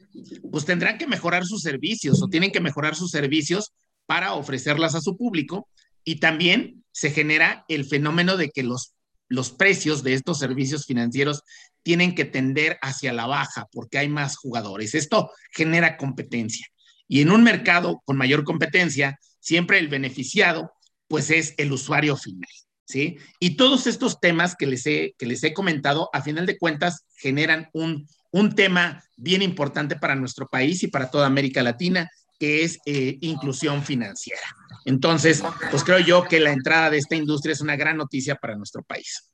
[0.51, 3.71] pues tendrán que mejorar sus servicios o tienen que mejorar sus servicios
[4.05, 5.69] para ofrecerlas a su público
[6.03, 8.93] y también se genera el fenómeno de que los,
[9.27, 11.43] los precios de estos servicios financieros
[11.83, 14.93] tienen que tender hacia la baja porque hay más jugadores.
[14.93, 16.67] Esto genera competencia.
[17.07, 20.71] Y en un mercado con mayor competencia, siempre el beneficiado
[21.07, 22.49] pues es el usuario final.
[22.85, 23.17] ¿Sí?
[23.39, 27.05] Y todos estos temas que les he, que les he comentado, a final de cuentas,
[27.15, 32.09] generan un, un tema bien importante para nuestro país y para toda América Latina,
[32.41, 34.41] que es eh, inclusión financiera.
[34.86, 38.56] Entonces, pues creo yo que la entrada de esta industria es una gran noticia para
[38.56, 39.32] nuestro país.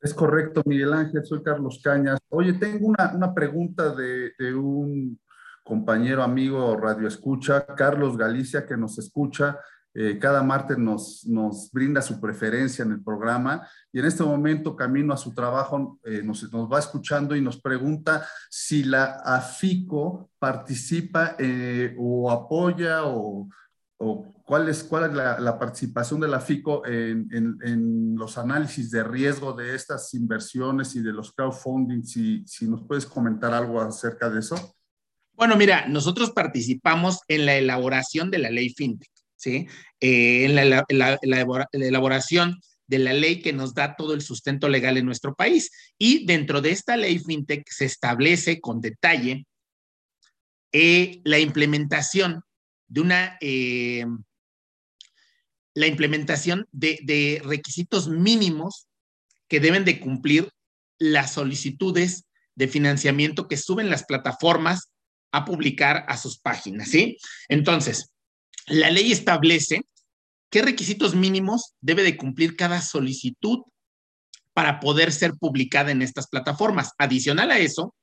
[0.00, 2.18] Es correcto, Miguel Ángel, soy Carlos Cañas.
[2.28, 5.16] Oye, tengo una, una pregunta de, de un
[5.62, 9.60] compañero, amigo Radio Escucha, Carlos Galicia, que nos escucha.
[9.98, 15.14] Eh, cada martes nos, brinda su preferencia en el programa y en este momento, camino
[15.14, 21.96] a su trabajo, eh, nos, va escuchando y nos pregunta si la AFICO participa eh,
[21.98, 23.48] o apoya o,
[23.96, 28.90] o cuál es, cuál es la, participación de la FICO en, en, en, los análisis
[28.90, 33.80] de riesgo de estas inversiones y de los crowdfunding, si, si nos puedes comentar algo
[33.80, 34.76] acerca de eso.
[35.32, 39.68] Bueno, mira, nosotros participamos en la elaboración de la ley FinTech, ¿sí?
[40.00, 44.22] Eh, en la, la, la, la, elaboración de la ley que nos da todo el
[44.22, 45.70] sustento legal en nuestro país.
[45.98, 49.46] Y dentro de esta ley FinTech se establece con detalle
[50.72, 52.42] eh, la implementación
[52.88, 54.04] de una, eh,
[55.74, 58.86] la implementación de, de, requisitos mínimos
[59.48, 60.50] que deben de cumplir
[60.98, 64.90] las solicitudes de financiamiento que suben las plataformas
[65.32, 67.18] a publicar a sus páginas, ¿sí?
[67.48, 68.12] Entonces,
[68.66, 69.82] la ley establece
[70.50, 73.60] qué requisitos mínimos debe de cumplir cada solicitud
[74.52, 76.92] para poder ser publicada en estas plataformas.
[76.98, 77.94] Adicional a eso,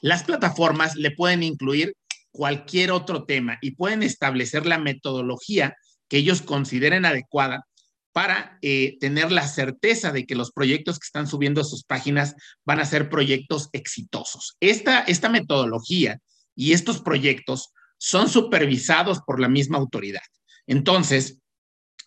[0.00, 1.94] las plataformas le pueden incluir
[2.30, 5.74] cualquier otro tema y pueden establecer la metodología
[6.08, 7.66] que ellos consideren adecuada
[8.12, 12.34] para eh, tener la certeza de que los proyectos que están subiendo a sus páginas
[12.64, 14.56] van a ser proyectos exitosos.
[14.60, 16.18] Esta, esta metodología
[16.54, 20.22] y estos proyectos son supervisados por la misma autoridad.
[20.66, 21.38] Entonces,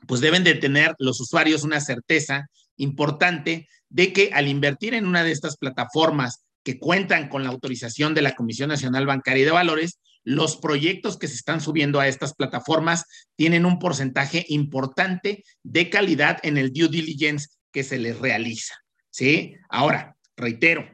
[0.07, 5.23] pues deben de tener los usuarios una certeza importante de que al invertir en una
[5.23, 9.51] de estas plataformas que cuentan con la autorización de la Comisión Nacional Bancaria y de
[9.51, 15.89] Valores, los proyectos que se están subiendo a estas plataformas tienen un porcentaje importante de
[15.89, 18.75] calidad en el due diligence que se les realiza.
[19.09, 19.55] ¿sí?
[19.69, 20.87] Ahora, reitero,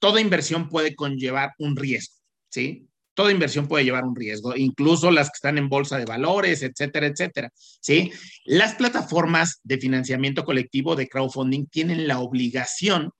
[0.00, 2.16] toda inversión puede conllevar un riesgo.
[2.50, 2.88] ¿sí?
[3.14, 7.06] Toda inversión puede llevar un riesgo, incluso las que están en bolsa de valores, etcétera,
[7.06, 7.50] etcétera.
[7.54, 8.12] ¿sí?
[8.44, 13.10] Las plataformas de financiamiento colectivo de crowdfunding tienen la obligación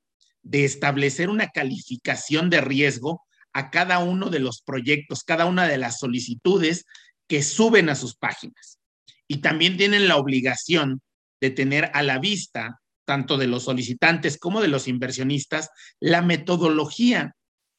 [0.42, 3.22] de establecer una calificación de riesgo
[3.52, 6.84] a cada uno de los proyectos, cada una de las solicitudes
[7.28, 8.78] que suben a sus páginas.
[9.28, 11.00] Y también tienen la obligación
[11.40, 15.70] de tener a la vista, tanto de los solicitantes como de los inversionistas,
[16.00, 17.34] la metodología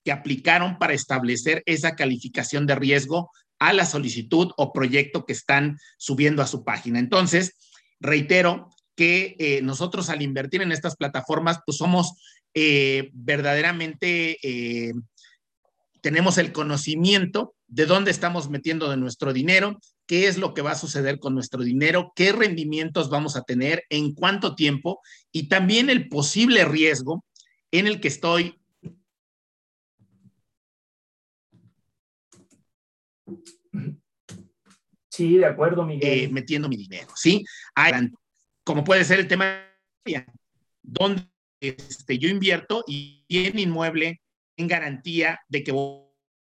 [0.06, 5.80] que aplicaron para establecer esa calificación de riesgo a la solicitud o proyecto que están
[5.97, 6.99] subiendo a su página.
[6.99, 7.56] Entonces,
[7.99, 12.14] reitero que eh, nosotros al invertir en estas plataformas, pues somos
[12.53, 14.93] eh, verdaderamente, eh,
[16.01, 20.72] tenemos el conocimiento de dónde estamos metiendo de nuestro dinero, qué es lo que va
[20.72, 25.01] a suceder con nuestro dinero, qué rendimientos vamos a tener, en cuánto tiempo
[25.32, 27.26] y también el posible riesgo
[27.72, 28.60] en el que estoy
[35.09, 36.26] Sí, de acuerdo, Miguel.
[36.26, 37.43] Eh, metiendo mi dinero, ¿sí?
[37.73, 37.93] Hay,
[38.63, 39.61] como puede ser el tema
[40.82, 41.28] donde
[41.61, 44.21] este, yo invierto y bien inmueble
[44.57, 46.03] en garantía de que voy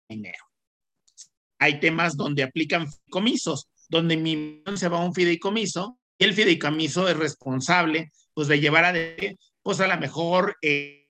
[0.09, 0.43] a dinero.
[1.59, 7.07] Hay temas donde aplican comisos, donde mi se va a un fideicomiso y el fideicomiso
[7.07, 8.93] es responsable pues de llevar a
[9.63, 11.06] pues a lo mejor eh,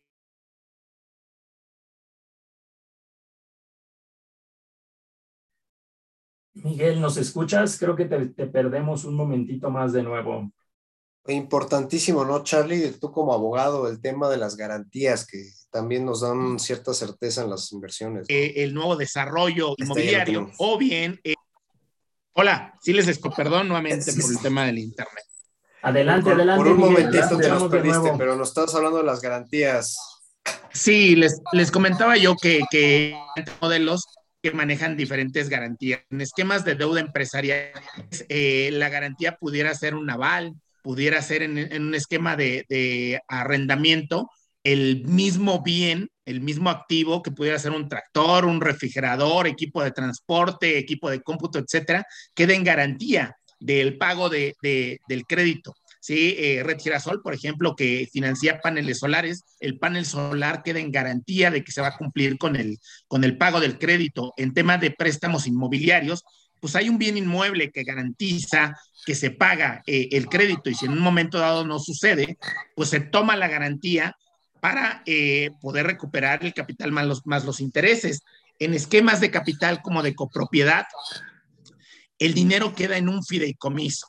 [6.63, 7.77] Miguel, ¿nos escuchas?
[7.79, 10.51] Creo que te, perdemos un momentito más de nuevo.
[11.27, 12.91] Importantísimo, ¿no, Charlie?
[12.99, 17.49] Tú como abogado, el tema de las garantías que también nos dan cierta certeza en
[17.49, 18.25] las inversiones.
[18.29, 21.19] Eh, el nuevo desarrollo inmobiliario o bien...
[21.23, 21.33] Eh,
[22.33, 25.25] hola, sí les esco, perdón nuevamente por el tema del internet.
[25.81, 26.63] Adelante, adelante.
[26.63, 29.97] Por un momentito te nos perdiste, pero nos estás hablando de las garantías.
[30.71, 33.17] Sí, les, les comentaba yo que, que
[33.61, 34.05] modelos
[34.41, 36.01] que manejan diferentes garantías.
[36.09, 37.71] En esquemas de deuda empresarial,
[38.29, 44.29] eh, la garantía pudiera ser un aval, pudiera ser en, un esquema de, arrendamiento,
[44.63, 49.91] el mismo bien, el mismo activo que pudiera ser un tractor, un refrigerador, equipo de
[49.91, 55.73] transporte, equipo de cómputo, etcétera, quede en garantía del pago de, del crédito.
[56.07, 56.35] ¿Sí?
[56.37, 61.51] Eh, Red Girasol, por ejemplo, que financia paneles solares, el panel solar queda en garantía
[61.51, 62.79] de que se va a cumplir con el,
[63.09, 64.33] con el pago del crédito.
[64.37, 66.23] En temas de préstamos inmobiliarios,
[66.61, 68.73] pues hay un bien inmueble que garantiza
[69.05, 72.37] que se paga eh, el crédito y si en un momento dado no sucede,
[72.73, 74.15] pues se toma la garantía
[74.61, 78.21] para eh, poder recuperar el capital más los, más los intereses.
[78.59, 80.85] En esquemas de capital como de copropiedad,
[82.17, 84.07] el dinero queda en un fideicomiso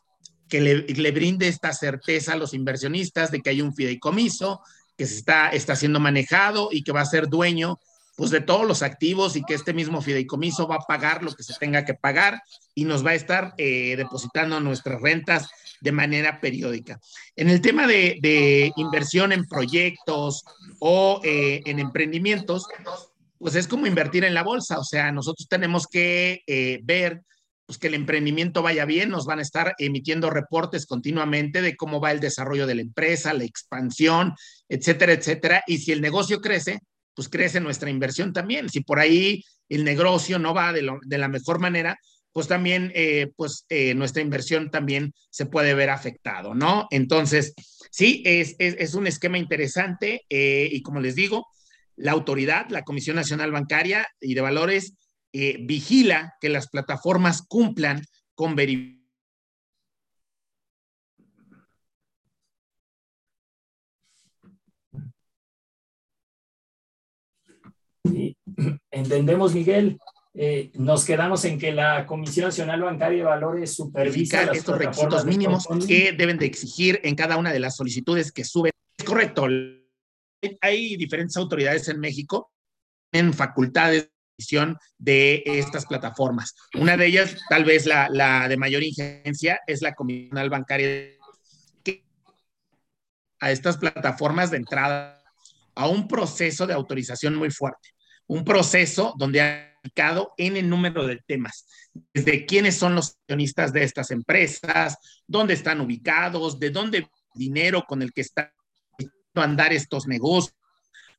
[0.49, 4.61] que le, brinde esta certeza a los inversionistas de que hay un fideicomiso
[4.96, 7.78] que se está, está siendo manejado y que va a ser dueño
[8.16, 11.44] pues de todos los activos y que este mismo fideicomiso va a pagar lo que
[11.44, 12.42] se tenga que pagar
[12.74, 15.49] y nos va a estar eh, depositando nuestras rentas
[15.80, 16.99] de manera periódica.
[17.36, 20.44] En el tema de, inversión en proyectos
[20.80, 22.66] o eh, en emprendimientos,
[23.38, 27.22] pues es como invertir en la bolsa, o sea, nosotros tenemos que eh, ver
[27.68, 32.00] pues que el emprendimiento vaya bien, nos van a estar emitiendo reportes continuamente de cómo
[32.00, 34.32] va el desarrollo de la empresa, la expansión,
[34.70, 35.62] etcétera, etcétera.
[35.66, 36.78] Y si el negocio crece,
[37.12, 38.70] pues crece nuestra inversión también.
[38.70, 41.98] Si por ahí el negocio no va de, la mejor manera,
[42.32, 46.86] pues también, eh, pues eh, nuestra inversión también se puede ver afectado, ¿no?
[46.90, 47.52] Entonces,
[47.90, 51.46] sí, es, es, un esquema interesante eh, y como les digo,
[51.96, 54.94] la autoridad, la Comisión Nacional Bancaria y de Valores,
[55.33, 58.05] eh, vigila que las plataformas cumplan
[58.35, 58.99] con verificación.
[68.91, 69.99] Entendemos, Miguel.
[70.35, 75.66] Eh, nos quedamos en que la Comisión Nacional Bancaria de Valores supervisa estos requisitos mínimos
[75.87, 78.70] que deben de exigir en cada una de las solicitudes que suben.
[78.97, 79.49] Es correcto.
[80.61, 82.53] Hay diferentes autoridades en México
[83.12, 84.11] en facultades
[84.99, 86.55] de estas plataformas.
[86.74, 91.11] Una de ellas, tal vez la, de mayor injerencia, es la Comisión Bancaria
[91.82, 92.05] que
[93.41, 95.22] a estas plataformas de entrada
[95.74, 97.91] a un proceso de autorización muy fuerte,
[98.26, 101.66] un proceso donde ha aplicado en el número de temas,
[102.12, 108.03] desde quiénes son los accionistas de estas empresas, dónde están ubicados, de dónde dinero con
[108.03, 108.51] el que están
[109.34, 110.57] andar estos negocios,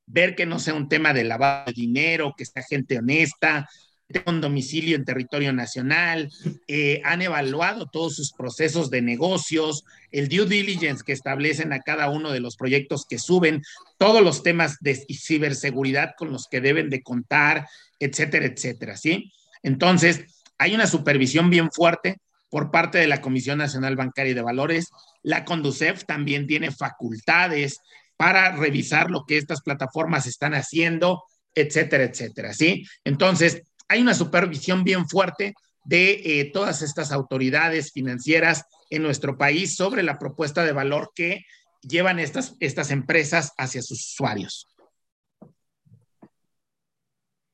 [0.09, 3.69] ver que no sea un tema de lavado de dinero, que sea gente honesta,
[4.25, 6.31] con domicilio en territorio nacional,
[6.67, 12.09] eh, han evaluado todos sus procesos de negocios, el due diligence que establecen a cada
[12.09, 13.61] uno de los proyectos que suben,
[13.99, 17.67] todos los temas de ciberseguridad con los que deben de contar,
[17.99, 19.31] etcétera, etcétera, ¿sí?
[19.61, 20.21] Entonces,
[20.57, 22.17] hay una supervisión bien fuerte
[22.49, 24.89] por parte de la Comisión Nacional Bancaria y de Valores.
[25.21, 27.79] La Conducef también tiene facultades
[28.19, 31.23] para revisar lo que estas plataformas están haciendo,
[31.55, 32.85] etcétera, etcétera, ¿sí?
[33.05, 35.53] Entonces, hay una supervisión bien fuerte
[35.85, 41.45] de eh, todas estas autoridades financieras en nuestro país sobre la propuesta de valor que
[41.81, 44.67] llevan estas, estas empresas hacia sus usuarios.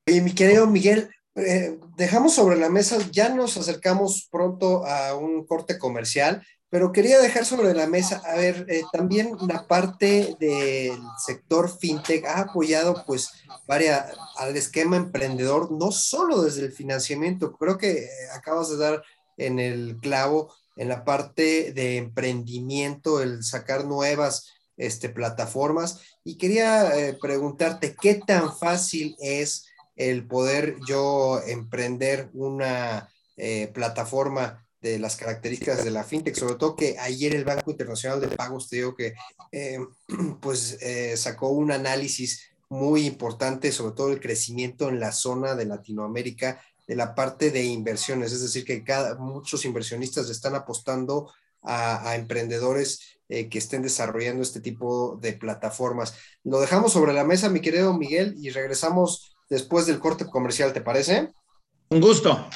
[0.04, 5.46] Y mi querido Miguel, eh, dejamos sobre la mesa, ya nos acercamos pronto a un
[5.46, 10.98] corte comercial, pero quería dejar sobre la mesa, a ver, eh, también la parte del
[11.24, 13.30] sector fintech ha apoyado pues
[13.66, 19.02] varias, al esquema emprendedor, no solo desde el financiamiento, creo que eh, acabas de dar
[19.36, 26.02] en el clavo en la parte de emprendimiento, el sacar nuevas este, plataformas.
[26.22, 34.98] Y quería preguntarte, ¿qué tan fácil es el poder yo emprender una eh, plataforma de
[34.98, 38.76] las características de la fintech, sobre todo que ayer el Banco Internacional de Pagos, te
[38.76, 39.14] digo que
[39.52, 39.78] eh,
[40.40, 45.66] pues eh, sacó un análisis muy importante sobre todo el crecimiento en la zona de
[45.66, 52.08] Latinoamérica de la parte de inversiones, es decir, que cada, muchos inversionistas están apostando a,
[52.08, 56.14] a emprendedores que estén desarrollando este tipo de plataformas.
[56.44, 60.80] Lo dejamos sobre la mesa, mi querido Miguel, y regresamos después del corte comercial, ¿te
[60.80, 61.32] parece?
[61.88, 62.48] Un gusto.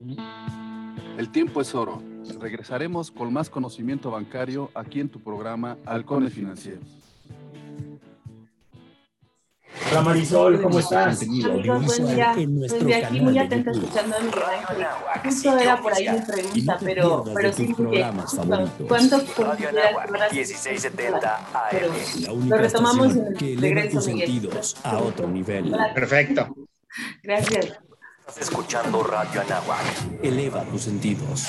[0.00, 2.00] El tiempo es oro.
[2.40, 6.84] Regresaremos con más conocimiento bancario aquí en tu programa Halcones Financieros.
[9.90, 11.22] Hola Marisol, ¿cómo estás?
[11.22, 12.32] Amigos, buen día.
[12.34, 14.30] Pues de aquí muy atenta escuchando a mi.
[15.24, 17.74] Justo era por ahí mi pregunta, pero, pero sí que
[18.86, 21.88] ¿cuánto consideras 1670 Pero
[22.46, 24.28] lo retomamos en el regreso, tus Miguel.
[24.30, 25.74] sentidos a otro nivel.
[25.94, 26.54] Perfecto.
[27.22, 27.78] Gracias.
[28.28, 30.22] Estás escuchando Radio Anáhuac.
[30.22, 31.48] Eleva tus sentidos.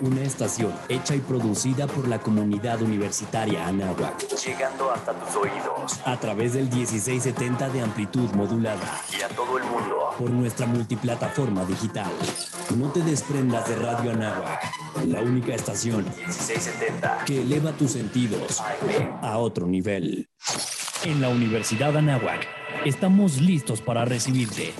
[0.00, 6.20] Una estación hecha y producida por la comunidad universitaria Anáhuac Llegando hasta tus oídos a
[6.20, 10.10] través del 1670 de amplitud modulada y a todo el mundo.
[10.18, 12.12] por nuestra multiplataforma digital.
[12.76, 14.70] No te desprendas de Radio Anáhuac,
[15.06, 18.62] la única estación 1670 que eleva tus sentidos
[19.22, 20.28] a otro nivel.
[21.04, 22.46] En la Universidad Anáhuac
[22.84, 24.74] estamos listos para recibirte.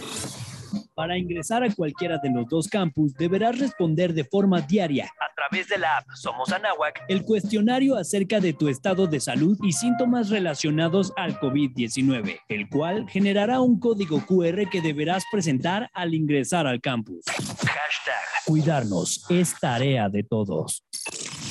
[0.94, 5.68] Para ingresar a cualquiera de los dos campus deberás responder de forma diaria A través
[5.68, 7.04] de la app Somos Anáhuac.
[7.08, 13.08] el cuestionario acerca de tu estado de salud y síntomas relacionados al COVID-19, el cual
[13.08, 17.24] generará un código QR que deberás presentar al ingresar al campus.
[17.26, 18.14] Hashtag.
[18.46, 20.84] Cuidarnos es tarea de todos.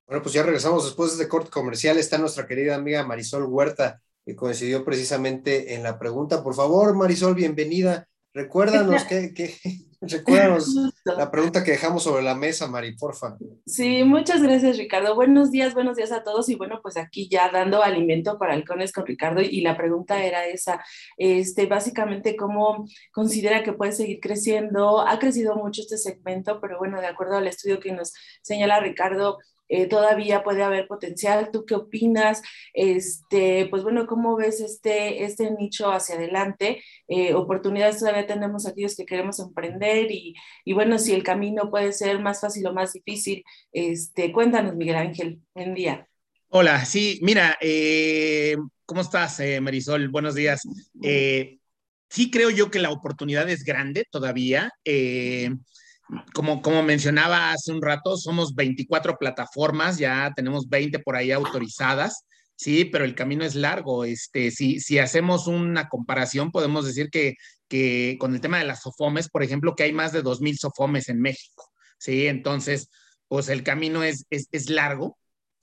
[0.06, 1.98] Bueno, pues ya regresamos después de este corte comercial.
[1.98, 6.44] Está nuestra querida amiga Marisol Huerta, que coincidió precisamente en la pregunta.
[6.44, 8.06] Por favor, Marisol, bienvenida.
[8.32, 9.56] Recuérdanos que, que-
[10.00, 10.72] recuérdanos
[11.04, 13.36] la pregunta que dejamos sobre la mesa, Mari, porfa.
[13.64, 15.16] Sí, muchas gracias, Ricardo.
[15.16, 16.48] Buenos días, buenos días a todos.
[16.50, 19.40] Y bueno, pues aquí ya dando alimento para halcones con Ricardo.
[19.40, 20.84] Y la pregunta era esa,
[21.16, 25.00] este, básicamente, ¿cómo considera que puede seguir creciendo?
[25.00, 29.38] Ha crecido mucho este segmento, pero bueno, de acuerdo al estudio que nos señala Ricardo,
[29.68, 31.50] eh, todavía puede haber potencial.
[31.52, 32.42] ¿Tú qué opinas?
[32.72, 36.82] Este, pues bueno, ¿cómo ves este, este nicho hacia adelante?
[37.08, 41.92] Eh, oportunidades todavía tenemos aquellos que queremos emprender y, y bueno, si el camino puede
[41.92, 45.40] ser más fácil o más difícil, este, cuéntanos, Miguel Ángel.
[45.54, 46.08] Buen día.
[46.48, 50.08] Hola, sí, mira, eh, ¿cómo estás, Marisol?
[50.08, 50.62] Buenos días.
[52.08, 54.70] Sí creo yo que la oportunidad es grande todavía.
[56.32, 62.24] Como, como mencionaba hace un rato, somos 24 plataformas, ya tenemos 20 por ahí autorizadas.
[62.56, 64.04] Sí, pero el camino es largo.
[64.04, 67.34] Este, si, si hacemos una comparación, podemos decir que,
[67.68, 71.08] que con el tema de las SOFOMES, por ejemplo, que hay más de 2.000 SOFOMES
[71.08, 71.70] en México.
[71.98, 72.88] Sí, entonces,
[73.28, 75.18] pues el camino es, es, es largo.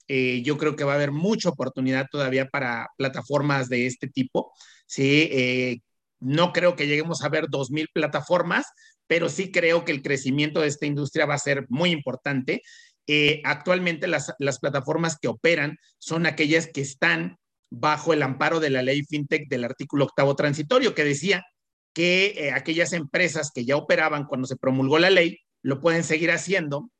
[0.08, 4.52] Eh, yo creo que va a haber mucha oportunidad todavía para plataformas de este tipo.
[4.86, 5.78] Sí, eh,
[6.20, 8.66] no creo que lleguemos a ver 2.000 plataformas,
[9.06, 12.62] pero sí creo que el crecimiento de esta industria va a ser muy importante
[13.06, 17.36] eh, actualmente las, las, plataformas que operan son aquellas que están
[17.70, 21.44] bajo el amparo de la ley FinTech del artículo octavo transitorio, que decía
[21.92, 26.30] que eh, aquellas empresas que ya operaban cuando se promulgó la ley lo pueden seguir
[26.30, 26.90] haciendo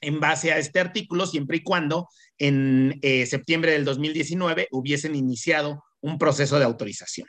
[0.00, 5.82] en base a este artículo, siempre y cuando en eh, septiembre del 2019 hubiesen iniciado
[6.00, 7.28] un proceso de autorización.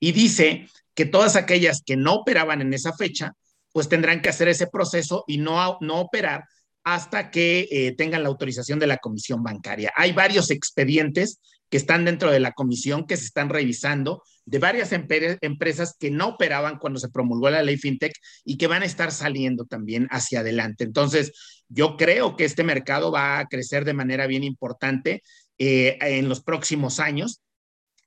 [0.00, 3.34] Y dice que todas aquellas que no operaban en esa fecha,
[3.72, 6.44] pues tendrán que hacer ese proceso y no, no operar
[6.84, 9.92] hasta que eh, tengan la autorización de la comisión bancaria.
[9.94, 14.92] Hay varios expedientes que están dentro de la comisión que se están revisando de varias
[14.92, 18.14] empresas que no operaban cuando se promulgó la ley FinTech
[18.44, 20.84] y que van a estar saliendo también hacia adelante.
[20.84, 21.32] Entonces,
[21.68, 25.22] yo creo que este mercado va a crecer de manera bien importante
[25.58, 27.42] eh, en los próximos años.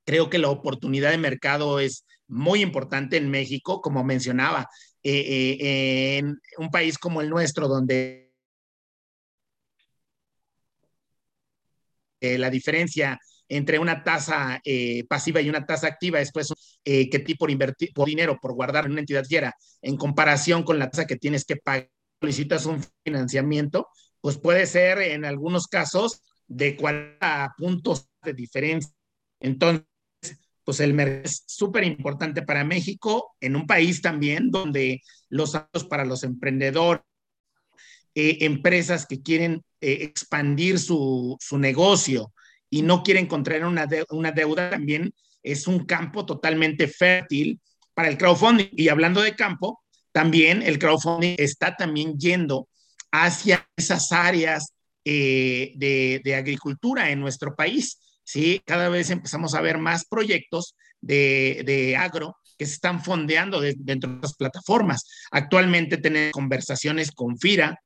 [0.04, 4.68] Creo que la oportunidad de mercado es muy importante en México, como mencionaba,
[5.04, 8.32] eh, en un país como el nuestro, donde
[12.22, 16.54] eh, la diferencia entre una tasa eh, pasiva y una tasa activa, después
[16.86, 20.64] eh, que tipo por invertir por dinero, por guardar en una entidad fiera, en comparación
[20.64, 21.90] con la tasa que tienes que pagar,
[22.22, 23.88] solicitas un financiamiento,
[24.22, 28.94] pues puede ser en algunos casos de 40 puntos de diferencia.
[29.40, 29.86] Entonces,
[30.64, 35.86] pues el mercado es súper importante para México, en un país también donde los datos
[35.86, 37.04] para los emprendedores,
[38.14, 42.34] eh, empresas que quieren eh, expandir su, su, negocio
[42.70, 47.60] y no quieren contraer una, de, una deuda, también es un campo totalmente fértil
[47.94, 48.68] para el crowdfunding.
[48.74, 49.82] Y hablando de campo,
[50.12, 52.68] también el crowdfunding está también yendo
[53.12, 54.74] hacia esas áreas
[55.06, 58.00] eh, de, de, agricultura en nuestro país.
[58.32, 58.62] ¿Sí?
[58.66, 63.76] Cada vez empezamos a ver más proyectos de, de agro que se están fondeando de,
[63.78, 65.06] dentro de las plataformas.
[65.32, 67.78] Actualmente tenemos conversaciones con FIRA,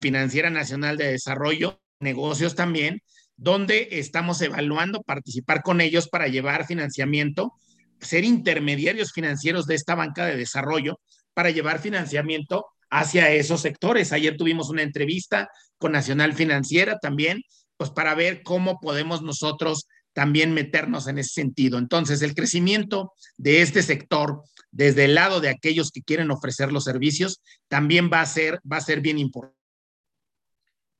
[0.00, 3.02] Financiera Nacional de Desarrollo, negocios también,
[3.36, 7.52] donde estamos evaluando participar con ellos para llevar financiamiento,
[8.00, 10.98] ser intermediarios financieros de esta banca de desarrollo
[11.34, 14.12] para llevar financiamiento hacia esos sectores.
[14.12, 17.42] Ayer tuvimos una entrevista con Nacional Financiera también,
[17.80, 21.78] pues para ver cómo podemos nosotros también meternos en ese sentido.
[21.78, 26.84] Entonces, el crecimiento de este sector desde el lado de aquellos que quieren ofrecer los
[26.84, 29.56] servicios también va a ser, va a ser bien importante.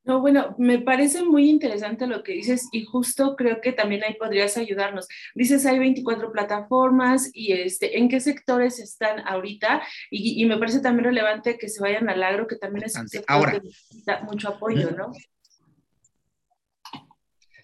[0.05, 4.15] No, bueno, me parece muy interesante lo que dices y justo creo que también ahí
[4.15, 5.07] podrías ayudarnos.
[5.35, 9.83] Dices, hay 24 plataformas y este, ¿en qué sectores están ahorita?
[10.11, 13.07] Y, y me parece también relevante que se vayan al agro, que también es un
[13.07, 13.53] sector Ahora.
[13.53, 15.13] que necesita mucho apoyo, ¿no?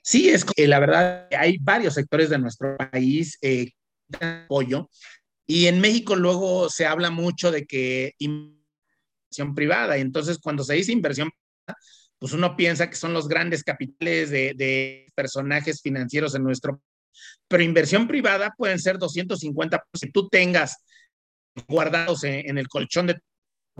[0.09, 3.73] Sí, es que la verdad hay varios sectores de nuestro país eh,
[4.09, 4.89] que apoyo
[5.49, 10.75] y en México luego se habla mucho de que inversión privada y entonces cuando se
[10.75, 11.81] dice inversión privada,
[12.21, 16.81] pues uno piensa que son los grandes capitales de, de personajes financieros en nuestro
[17.49, 20.77] pero inversión privada pueden ser 250 si tú tengas
[21.67, 23.19] guardados en, en el colchón de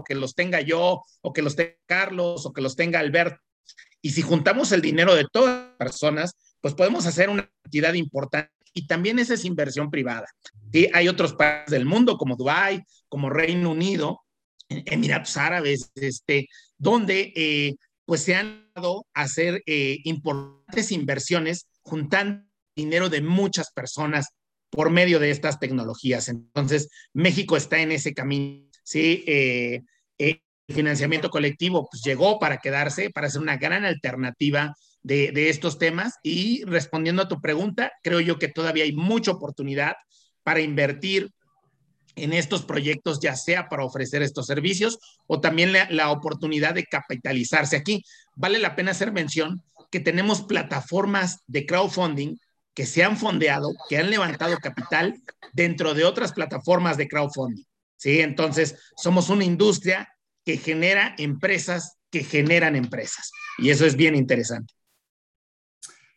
[0.05, 3.46] que los tenga yo o que los tenga Carlos o que los tenga Alberto
[4.07, 8.53] y si juntamos el dinero de todas las personas, pues podemos hacer una cantidad importante.
[8.73, 10.27] Y también esa es inversión privada.
[10.73, 10.89] ¿sí?
[10.95, 14.21] Hay otros países del mundo como Dubái, como Reino Unido,
[14.69, 16.47] Emiratos Árabes, este,
[16.79, 22.45] donde eh, pues se han dado a hacer eh, importantes inversiones juntando
[22.77, 24.29] dinero de muchas personas
[24.71, 26.29] por medio de estas tecnologías.
[26.29, 28.71] Entonces, México está en ese camino.
[28.85, 29.25] ¿sí?
[29.27, 29.83] Eh,
[30.21, 35.79] eh, financiamiento colectivo pues, llegó para quedarse, para ser una gran alternativa de, de, estos
[35.79, 36.15] temas.
[36.23, 39.95] Y respondiendo a tu pregunta, creo yo que todavía hay mucha oportunidad
[40.43, 41.31] para invertir
[42.17, 46.85] en estos proyectos, ya sea para ofrecer estos servicios o también la, la oportunidad de
[46.85, 48.03] capitalizarse aquí.
[48.35, 52.37] Vale la pena hacer mención que tenemos plataformas de crowdfunding
[52.75, 55.15] que se han fondeado, que han levantado capital
[55.55, 57.65] dentro de otras plataformas de crowdfunding.
[57.97, 58.21] ¿sí?
[58.21, 60.09] Entonces, somos una industria
[60.47, 63.33] que genera empresas que generan empresas.
[63.59, 64.73] Y eso es bien interesante.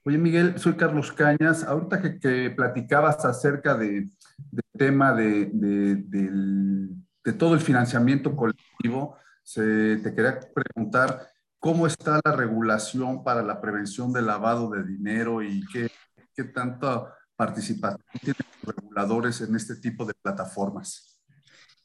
[0.05, 1.63] Oye, Miguel, soy Carlos Cañas.
[1.63, 4.07] Ahorita que, platicabas acerca de,
[4.51, 11.27] del tema de, de todo el financiamiento colectivo, se- te quería preguntar
[11.57, 15.89] cómo está la regulación para la prevención del lavado de dinero y qué,
[16.35, 21.18] qué tanta participación tienen los reguladores en este tipo de plataformas.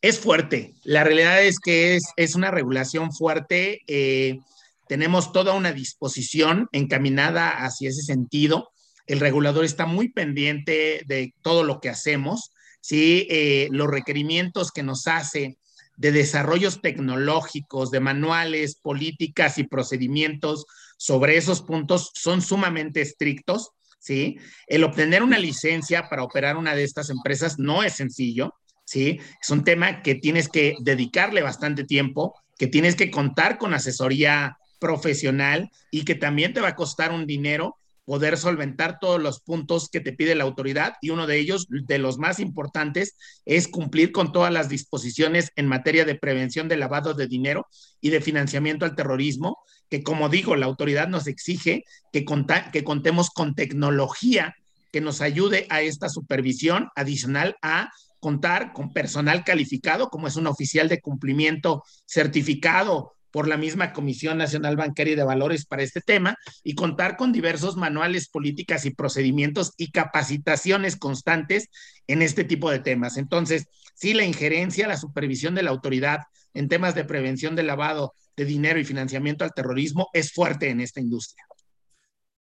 [0.04, 0.74] Es fuerte.
[0.82, 3.80] La realidad es que es, es una regulación fuerte.
[3.86, 4.38] eh,
[4.86, 8.68] tenemos toda una disposición encaminada hacia ese sentido.
[9.06, 12.52] El regulador está muy pendiente de todo lo que hacemos.
[12.82, 13.26] ¿sí?
[13.30, 15.56] Eh, los requerimientos que nos hace
[15.96, 20.66] de desarrollos tecnológicos, de manuales, políticas y procedimientos
[20.98, 23.70] sobre esos puntos son sumamente estrictos.
[24.00, 24.36] ¿sí?
[24.66, 28.52] El obtener una licencia para operar una de estas empresas no es sencillo.
[28.94, 34.56] Es un tema que tienes que dedicarle bastante tiempo, que tienes que contar con asesoría
[34.78, 39.88] profesional y que también te va a costar un dinero poder solventar todos los puntos
[39.88, 43.16] que te pide la autoridad y uno de ellos, de los más importantes,
[43.46, 47.66] es cumplir con todas las disposiciones en materia de prevención de lavado de dinero
[48.02, 49.56] y de financiamiento al terrorismo,
[49.88, 54.54] que como digo, la autoridad nos exige que, conta- que contemos con tecnología
[54.92, 57.90] que nos ayude a esta supervisión adicional a
[58.24, 64.38] contar con personal calificado, como es un oficial de cumplimiento certificado por la misma Comisión
[64.38, 68.92] Nacional Bancaria y de Valores para este tema, y contar con diversos manuales, políticas y
[68.92, 71.68] procedimientos y capacitaciones constantes
[72.06, 73.18] en este tipo de temas.
[73.18, 76.20] Entonces, sí, la injerencia, la supervisión de la autoridad
[76.54, 80.80] en temas de prevención del lavado de dinero y financiamiento al terrorismo es fuerte en
[80.80, 81.44] esta industria.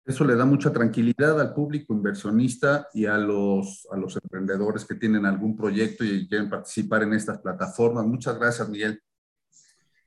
[0.05, 4.95] Eso le da mucha tranquilidad al público inversionista y a los, a los emprendedores que
[4.95, 8.05] tienen algún proyecto y quieren participar en estas plataformas.
[8.05, 9.01] Muchas gracias, Miguel.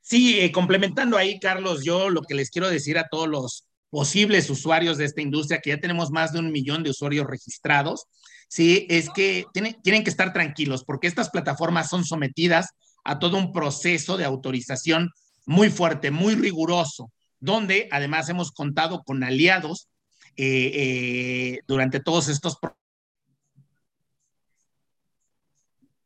[0.02, 4.50] Sí, eh, complementando ahí, Carlos, yo lo que les quiero decir a todos los posibles
[4.50, 8.06] usuarios de esta industria, que ya tenemos más de un millón de usuarios registrados,
[8.48, 12.70] sí, es que tienen, tienen que estar tranquilos porque estas plataformas son sometidas
[13.02, 15.10] a todo un proceso de autorización
[15.46, 17.10] muy fuerte, muy riguroso,
[17.40, 19.88] donde además hemos contado con aliados
[20.36, 22.76] eh, eh, durante todos estos procesos.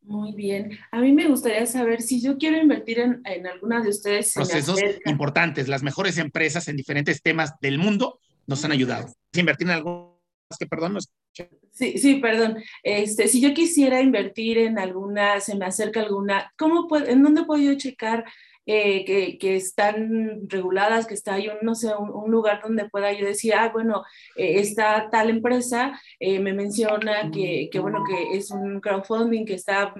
[0.03, 0.77] Muy bien.
[0.91, 4.33] A mí me gustaría saber si yo quiero invertir en, en alguna de ustedes.
[4.35, 5.69] procesos importantes.
[5.69, 8.19] Las mejores empresas en diferentes temas del mundo
[8.49, 9.07] nos han ayudado.
[9.33, 10.21] Invertir en algo
[10.59, 11.49] que, perdón, no escuché.
[11.71, 12.57] Sí, sí, perdón.
[12.83, 17.45] Este, si yo quisiera invertir en alguna, se me acerca alguna, ¿cómo puedo, ¿en dónde
[17.45, 18.25] puedo yo checar
[18.67, 22.89] eh, que, que están reguladas, que está ahí, un, no sé, un, un lugar donde
[22.89, 24.05] pueda yo decir, ah, bueno,
[24.37, 29.55] eh, está tal empresa, eh, me menciona que, que, bueno, que es un crowdfunding que
[29.55, 29.95] está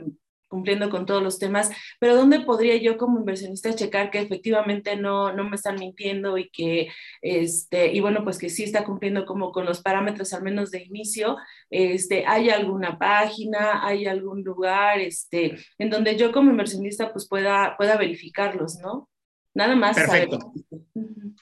[0.51, 1.71] cumpliendo con todos los temas,
[2.01, 6.51] pero ¿dónde podría yo como inversionista checar que efectivamente no, no me están mintiendo y
[6.51, 6.89] que,
[7.23, 10.83] este, y bueno, pues que sí está cumpliendo como con los parámetros al menos de
[10.83, 11.37] inicio?
[11.71, 17.77] Este, ¿Hay alguna página, hay algún lugar este, en donde yo como inversionista pues pueda,
[17.79, 19.09] pueda verificarlos, ¿no?
[19.55, 19.97] Nada más.
[19.97, 20.39] Perfecto.
[20.41, 21.33] saber.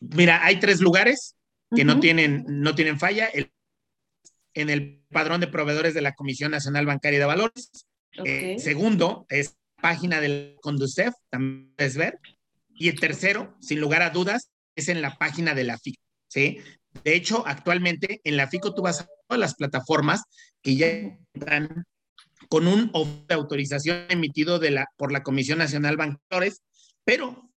[0.00, 1.36] Mira, hay tres lugares
[1.74, 2.00] que no, Ujú.
[2.00, 3.26] tienen, no tienen falla.
[3.26, 3.50] El-
[4.56, 7.70] en el padrón de proveedores de la Comisión Nacional Bancaria de Valores.
[8.24, 8.62] Eh, Ok.
[8.62, 12.18] segundo, es página del Conducef, también puedes ver.
[12.74, 16.02] Y el tercero, sin lugar a dudas, es en la página de la FICO.
[16.28, 16.58] ¿sí?
[17.02, 20.22] De hecho, actualmente en la FICO tú vas a todas las plataformas
[20.62, 20.86] que ya
[21.34, 21.84] están
[22.48, 22.90] con un
[23.28, 26.62] de autorización emitido de la, por la Comisión Nacional Bancores,
[27.04, 27.50] pero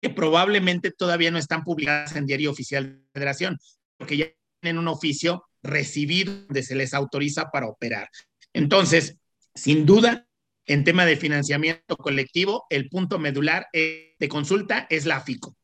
[0.00, 3.58] que probablemente todavía no están publicadas en Diario Oficial de la Federación,
[3.96, 4.26] porque ya
[4.60, 8.08] tienen un oficio recibido donde se les autoriza para operar.
[8.52, 9.16] Entonces,
[9.56, 10.26] sin duda,
[10.66, 15.56] en tema de financiamiento colectivo, el punto medular de consulta es la AFICO,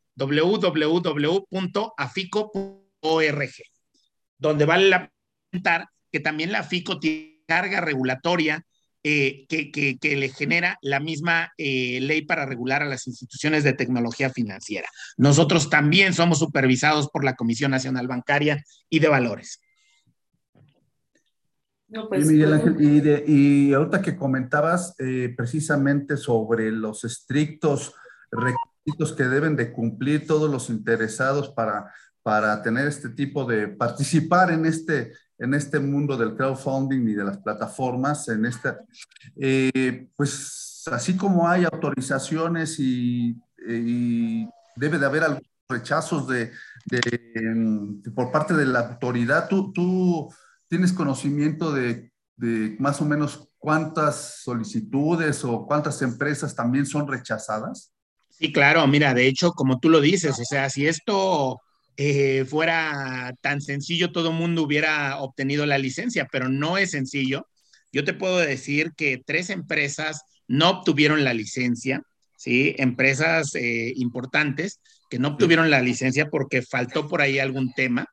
[2.22, 3.50] www.afico.org,
[4.38, 5.12] donde vale la
[5.50, 8.64] pena que también la AFICO tiene carga regulatoria
[9.04, 13.64] eh, que, que- que le genera la misma eh, ley para regular a las instituciones
[13.64, 14.88] de tecnología financiera.
[15.16, 19.60] Nosotros también somos supervisados por la Comisión Nacional Bancaria y de Valores.
[21.92, 27.04] No, pues, Miguel pues, Ángel, y, de- y ahorita que comentabas eh, precisamente sobre los
[27.04, 27.94] estrictos
[28.30, 34.50] requisitos que deben de cumplir todos los interesados para, para tener este tipo de, participar
[34.50, 38.80] en este, en este mundo del crowdfunding y de las plataformas, en esta,
[39.36, 43.38] eh, pues así como hay autorizaciones y,
[43.68, 46.52] y debe de haber algunos rechazos de,
[46.86, 50.32] de, mm, por parte de la autoridad, tú, tú
[50.72, 57.92] ¿Tienes conocimiento de, de más o menos cuántas solicitudes o cuántas empresas también son rechazadas?
[58.30, 61.60] Sí, claro, mira, de hecho, como tú lo dices, o sea, si esto
[61.98, 67.46] eh, fuera tan sencillo, todo el mundo hubiera obtenido la licencia, pero no es sencillo.
[67.92, 72.00] Yo te puedo decir que tres empresas no obtuvieron la licencia,
[72.38, 72.74] ¿sí?
[72.78, 78.06] Empresas eh, importantes que no obtuvieron la licencia porque faltó por ahí algún tema,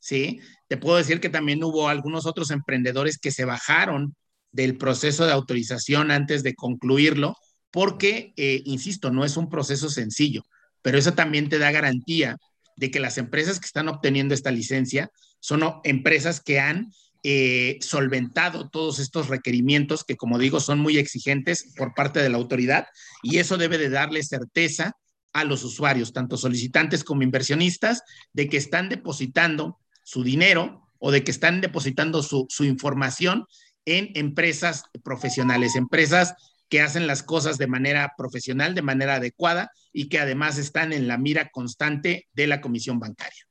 [0.00, 0.40] ¿sí?
[0.68, 4.16] Te puedo decir que también hubo algunos otros emprendedores que se bajaron
[4.52, 7.36] del proceso de autorización antes de concluirlo,
[7.70, 10.42] porque, eh, insisto, no es un proceso sencillo,
[10.82, 12.36] pero eso también te da garantía
[12.76, 15.10] de que las empresas que están obteniendo esta licencia
[15.40, 16.90] son empresas que han
[17.22, 22.36] eh, solventado todos estos requerimientos que, como digo, son muy exigentes por parte de la
[22.36, 22.86] autoridad
[23.22, 24.92] y eso debe de darle certeza
[25.32, 28.02] a los usuarios, tanto solicitantes como inversionistas,
[28.32, 33.44] de que están depositando su dinero o de que están depositando su, su información
[33.86, 36.34] en empresas profesionales, empresas
[36.68, 41.08] que hacen las cosas de manera profesional, de manera adecuada y que además están en
[41.08, 43.48] la mira constante de la Comisión Bancaria.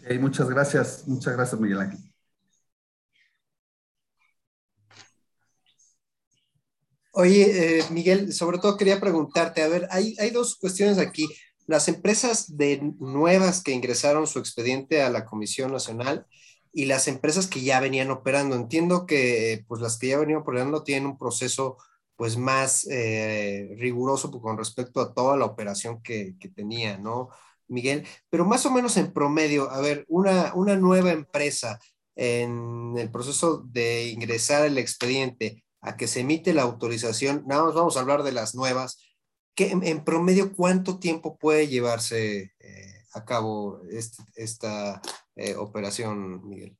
[0.00, 2.00] Okay, muchas gracias, muchas gracias Miguel Ángel.
[7.12, 11.28] Oye, eh, Miguel, sobre todo quería preguntarte, a ver, hay, hay dos cuestiones aquí.
[11.66, 16.26] Las empresas de nuevas que ingresaron su expediente a la Comisión Nacional
[16.72, 18.56] y las empresas que ya venían operando.
[18.56, 21.78] Entiendo que pues las que ya venían operando tienen un proceso
[22.16, 27.28] pues más eh, riguroso con respecto a toda la operación que, tenía, ¿no,
[27.68, 28.06] Miguel?
[28.30, 31.78] Pero más o menos en promedio, a ver, una, una nueva empresa
[32.16, 37.74] en el proceso de ingresar el expediente a que se emite la autorización, nada más
[37.74, 38.98] vamos a hablar de las nuevas,
[39.54, 45.00] que en, promedio cuánto tiempo puede llevarse eh, a cabo este, esta
[45.36, 46.76] eh, operación, Miguel?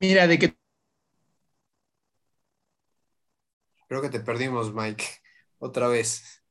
[0.00, 0.60] Mira, de que
[3.90, 5.04] Creo que te perdimos, Mike,
[5.58, 6.44] otra vez.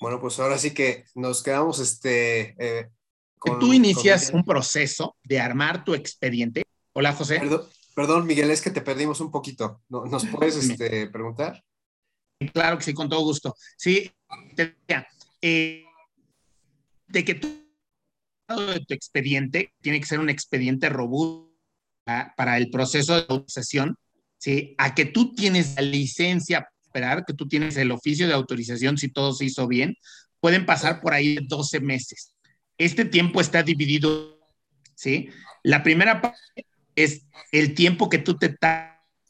[0.00, 2.56] Bueno, pues ahora sí que nos quedamos este.
[2.58, 2.90] Eh,
[3.38, 6.64] con, Tú inicias un proceso de armar tu expediente.
[6.92, 7.38] Hola, José.
[7.38, 7.68] Perdón,
[8.24, 9.82] Miguel, es que te perdimos un poquito.
[9.88, 11.64] ¿Nos puedes este, preguntar?
[12.52, 13.54] Claro que sí, con todo gusto.
[13.76, 14.10] Sí,
[14.56, 15.06] te decía,
[15.40, 15.84] eh,
[17.06, 17.64] de que tú
[18.48, 21.50] de tu expediente tiene que ser un expediente robusto
[22.36, 23.96] para el proceso de autorización,
[24.38, 24.74] ¿sí?
[24.76, 28.98] A que tú tienes la licencia para esperar, que tú tienes el oficio de autorización
[28.98, 29.96] si todo se hizo bien,
[30.40, 32.34] pueden pasar por ahí 12 meses.
[32.76, 34.38] Este tiempo está dividido,
[34.94, 35.30] ¿sí?
[35.62, 36.66] La primera parte
[36.96, 37.22] es
[37.52, 38.56] el tiempo que tú te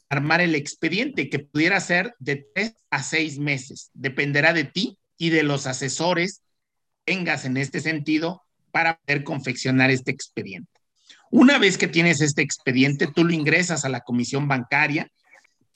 [0.09, 3.89] armar el expediente, que pudiera ser de 3 a 6 meses.
[3.93, 6.41] Dependerá de ti y de los asesores
[7.05, 10.71] tengas en este sentido para poder confeccionar este expediente.
[11.31, 15.09] Una vez que tienes este expediente, tú lo ingresas a la comisión bancaria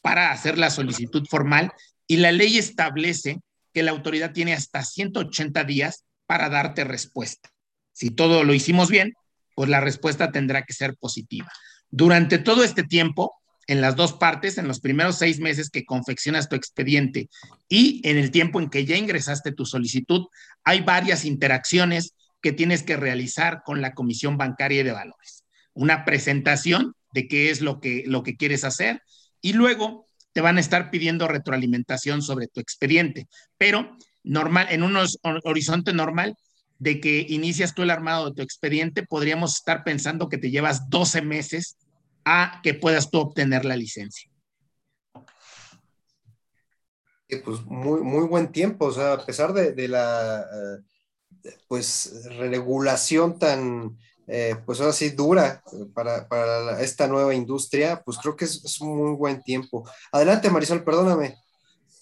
[0.01, 1.71] para hacer la solicitud formal
[2.07, 3.39] y la ley establece
[3.73, 7.49] que la autoridad tiene hasta 180 días para darte respuesta.
[7.91, 9.13] Si todo lo hicimos bien,
[9.55, 11.51] pues la respuesta tendrá que ser positiva.
[11.91, 13.33] Durante todo este tiempo,
[13.67, 17.29] en las dos partes, en los primeros seis meses que confeccionas tu expediente
[17.67, 20.25] y en el tiempo en que ya ingresaste tu solicitud,
[20.63, 25.45] hay varias interacciones que tienes que realizar con la Comisión Bancaria de Valores.
[25.73, 29.03] Una presentación de qué es lo que, lo que quieres hacer
[29.41, 33.27] y luego te van a estar pidiendo retroalimentación sobre tu expediente,
[33.57, 34.97] pero normal, en un
[35.43, 36.35] horizonte normal
[36.79, 40.89] de que inicias tú el armado de tu expediente, podríamos estar pensando que te llevas
[40.89, 41.77] 12 meses
[42.25, 44.29] a que puedas tú obtener la licencia.
[47.43, 53.97] Pues muy, muy buen tiempo, o sea, a pesar de, la eh, pues regulación tan,
[54.25, 55.61] eh, pues ahora dura
[55.93, 59.87] para, para, esta nueva industria, pues creo que es, es, un muy buen tiempo.
[60.11, 61.37] Adelante, Marisol, perdóname.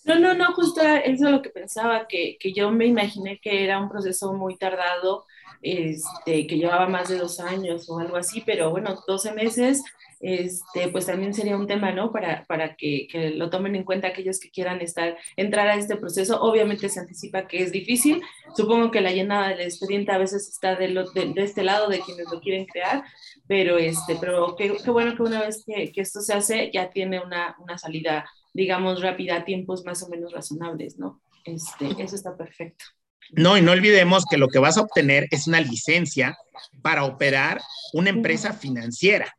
[0.08, 3.64] No, no, no, justo eso es lo que pensaba, que, que yo me imaginé que
[3.66, 5.26] era un proceso muy tardado,
[5.62, 9.84] este, que llevaba más de dos años o algo así, pero bueno, 12 meses
[10.20, 12.12] este, pues también sería un tema, ¿no?
[12.12, 15.96] Para, para que, que, lo tomen en cuenta aquellos que quieran estar, entrar a este
[15.96, 16.42] proceso.
[16.42, 18.22] Obviamente se anticipa que es difícil.
[18.56, 21.88] Supongo que la llenada del expediente a veces está de, lo, de, de este lado
[21.90, 23.04] de quienes lo quieren crear,
[23.48, 26.90] pero, este, pero qué, qué bueno que una vez que, que, esto se hace ya
[26.90, 31.22] tiene una, una salida, digamos, rápida, a tiempos más o menos razonables, ¿no?
[31.46, 32.86] Este, eso está perfecto.
[33.30, 36.36] No, y no olvidemos que lo que vas a obtener es una licencia
[36.82, 37.62] para operar
[37.94, 39.32] una empresa financiera.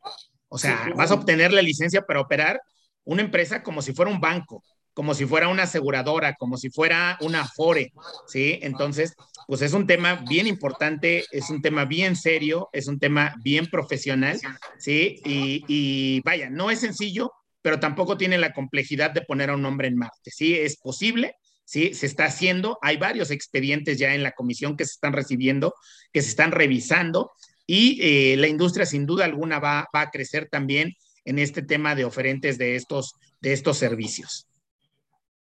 [0.48, 2.60] O sea, sí, vas a obtener la licencia para operar
[3.04, 4.62] una empresa como si fuera un banco,
[4.94, 7.92] como si fuera una aseguradora, como si fuera una Afore,
[8.28, 8.60] ¿sí?
[8.62, 9.14] Entonces,
[9.48, 13.66] pues es un tema bien importante, es un tema bien serio, es un tema bien
[13.66, 14.38] profesional,
[14.78, 15.20] ¿sí?
[15.24, 17.32] Y, y vaya, no es sencillo,
[17.68, 20.30] pero tampoco tiene la complejidad de poner a un hombre en Marte.
[20.30, 21.34] Sí, es posible,
[21.66, 22.78] sí, se está haciendo.
[22.80, 25.74] Hay varios expedientes ya en la comisión que se están recibiendo,
[26.10, 27.30] que se están revisando
[27.66, 30.94] y eh, la industria sin duda alguna va, va, a crecer también
[31.26, 34.48] en este tema de oferentes de estos, de estos servicios.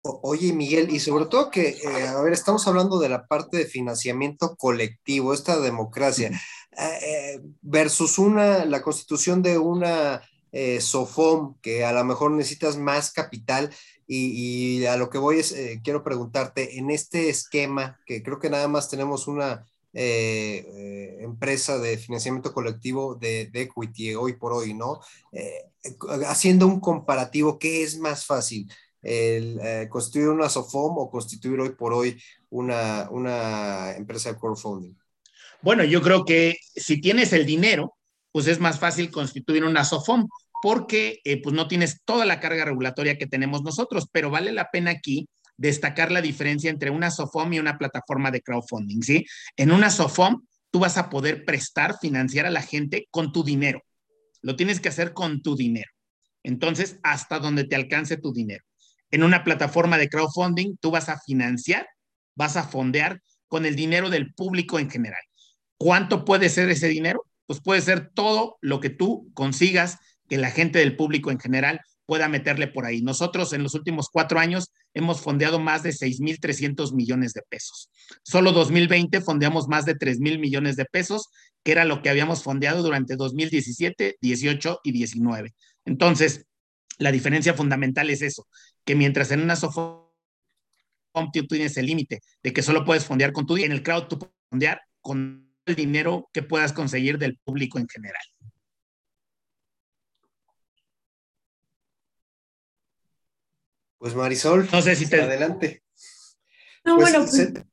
[0.01, 3.65] Oye, Miguel, y sobre todo que, eh, a ver, estamos hablando de la parte de
[3.65, 6.37] financiamiento colectivo, esta democracia,
[6.77, 13.11] eh, versus una, la constitución de una eh, SOFOM, que a lo mejor necesitas más
[13.11, 13.69] capital,
[14.11, 18.49] y, a lo que voy es, eh, quiero preguntarte, en este esquema, que creo que
[18.49, 24.51] nada más tenemos una eh, eh, empresa de financiamiento colectivo de, de, equity hoy por
[24.51, 24.99] hoy, ¿no?
[26.27, 28.71] Haciendo un comparativo, ¿qué es más fácil?
[29.03, 32.19] El, ¿Constituir una SOFOM o constituir hoy por hoy
[32.49, 34.95] una, una empresa de crowdfunding?
[35.61, 37.95] Bueno, yo creo que si tienes el dinero,
[38.31, 40.27] pues es más fácil constituir una SOFOM
[40.61, 44.69] porque eh, pues no tienes toda la carga regulatoria que tenemos nosotros, pero vale la
[44.71, 45.27] pena aquí
[45.57, 49.25] destacar la diferencia entre una SOFOM y una plataforma de crowdfunding, ¿sí?
[49.57, 53.81] En una SOFOM tú vas a poder prestar, financiar a la gente con tu dinero.
[54.41, 55.91] Lo tienes que hacer con tu dinero.
[56.43, 58.63] Entonces, hasta donde te alcance tu dinero.
[59.11, 61.87] En una plataforma de crowdfunding, tú vas a financiar,
[62.35, 65.21] vas a fondear con el dinero del público en general.
[65.77, 67.25] ¿Cuánto puede ser ese dinero?
[67.49, 69.97] Pues puede ser todo lo que tú consigas
[70.27, 73.01] que la gente del público en general pueda meterle por ahí.
[73.01, 77.89] Nosotros en los últimos cuatro años hemos fondeado más de 6.300 millones de pesos.
[78.21, 81.29] Solo 2020 fondeamos más de 3.000 millones de pesos,
[81.63, 85.55] que era lo que habíamos fondeado durante 2017, 18 y 19.
[85.85, 86.45] Entonces,
[86.99, 88.47] la diferencia fundamental es eso,
[88.85, 90.03] que mientras en una SOFOM
[91.33, 94.19] tú tienes el límite de que solo puedes fondear con tu en el crowd tú
[94.19, 98.23] puedes fondear con el dinero que puedas conseguir del público en general.
[103.97, 105.21] Pues Marisol, no sé si te...
[105.21, 105.83] adelante.
[106.85, 107.65] No, Pues, bueno, pues, se,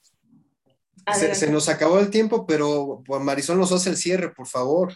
[1.05, 1.35] adelante.
[1.37, 4.93] se nos acabó el tiempo, pero pues, Marisol nos hace el cierre, por favor.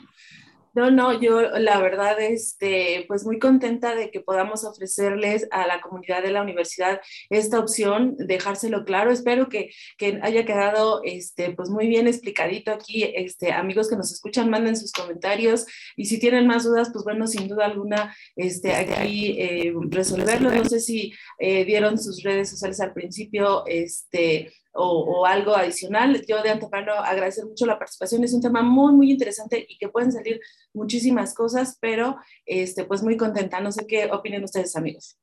[0.81, 5.83] No, no, yo la verdad, este, pues muy contenta de que podamos ofrecerles a la
[5.83, 9.11] comunidad de la universidad esta opción, dejárselo claro.
[9.13, 13.05] Espero que, que haya quedado, este, pues muy bien explicadito aquí.
[13.15, 15.67] Este, amigos que nos escuchan, manden sus comentarios
[15.97, 20.51] y si tienen más dudas, pues bueno, sin duda alguna, este, aquí eh, resolverlo.
[20.51, 24.51] No sé si eh, dieron sus redes sociales al principio, este,
[24.81, 26.25] o, o, algo adicional.
[26.27, 28.25] Yo de antemano agradecer mucho la participación.
[28.25, 30.41] Es un tema muy, muy interesante y que pueden salir
[30.73, 32.17] muchísimas cosas, pero
[32.47, 33.61] este, pues muy contenta.
[33.61, 35.19] No sé qué opinen ustedes, amigos.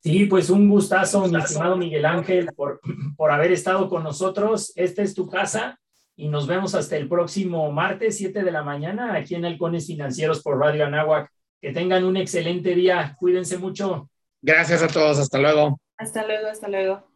[0.00, 2.80] Sí, pues un gustazo, mi estimado Miguel Ángel, por,
[3.16, 4.72] por haber estado con nosotros.
[4.74, 5.78] Esta es tu casa
[6.16, 10.42] y nos vemos hasta el próximo martes, 7 de la mañana, aquí en Halcones Financieros
[10.42, 11.30] por Radio Anáhuac.
[11.62, 13.16] Que tengan un excelente día.
[13.20, 14.10] Cuídense mucho.
[14.42, 15.18] Gracias a todos.
[15.20, 15.80] Hasta luego.
[15.96, 17.06] Hasta luego, hasta luego.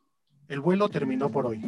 [0.49, 1.61] El vuelo terminó por hoy.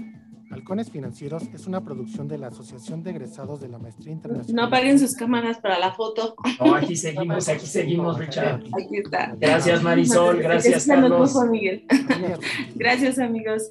[0.52, 4.54] Halcones Financieros es una producción de la Asociación de Egresados de la Maestría Internacional.
[4.54, 6.36] No apaguen sus cámaras para la foto.
[6.60, 8.62] No, aquí seguimos, aquí seguimos, Richard.
[8.72, 9.34] Aquí está.
[9.38, 10.38] Gracias, Marisol.
[10.38, 11.36] Gracias, Carlos.
[11.50, 11.84] Miguel.
[12.76, 13.70] Gracias, amigos.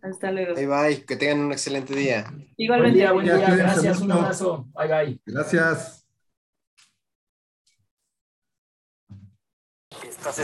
[0.00, 0.54] Hasta luego.
[0.54, 2.24] Bye bye, que tengan un excelente día.
[2.56, 3.06] Igualmente.
[3.12, 3.54] Buen día, buen día.
[3.54, 4.66] Gracias, un abrazo.
[4.74, 5.20] Bye, bye.
[5.26, 5.99] Gracias.
[10.20, 10.38] Estás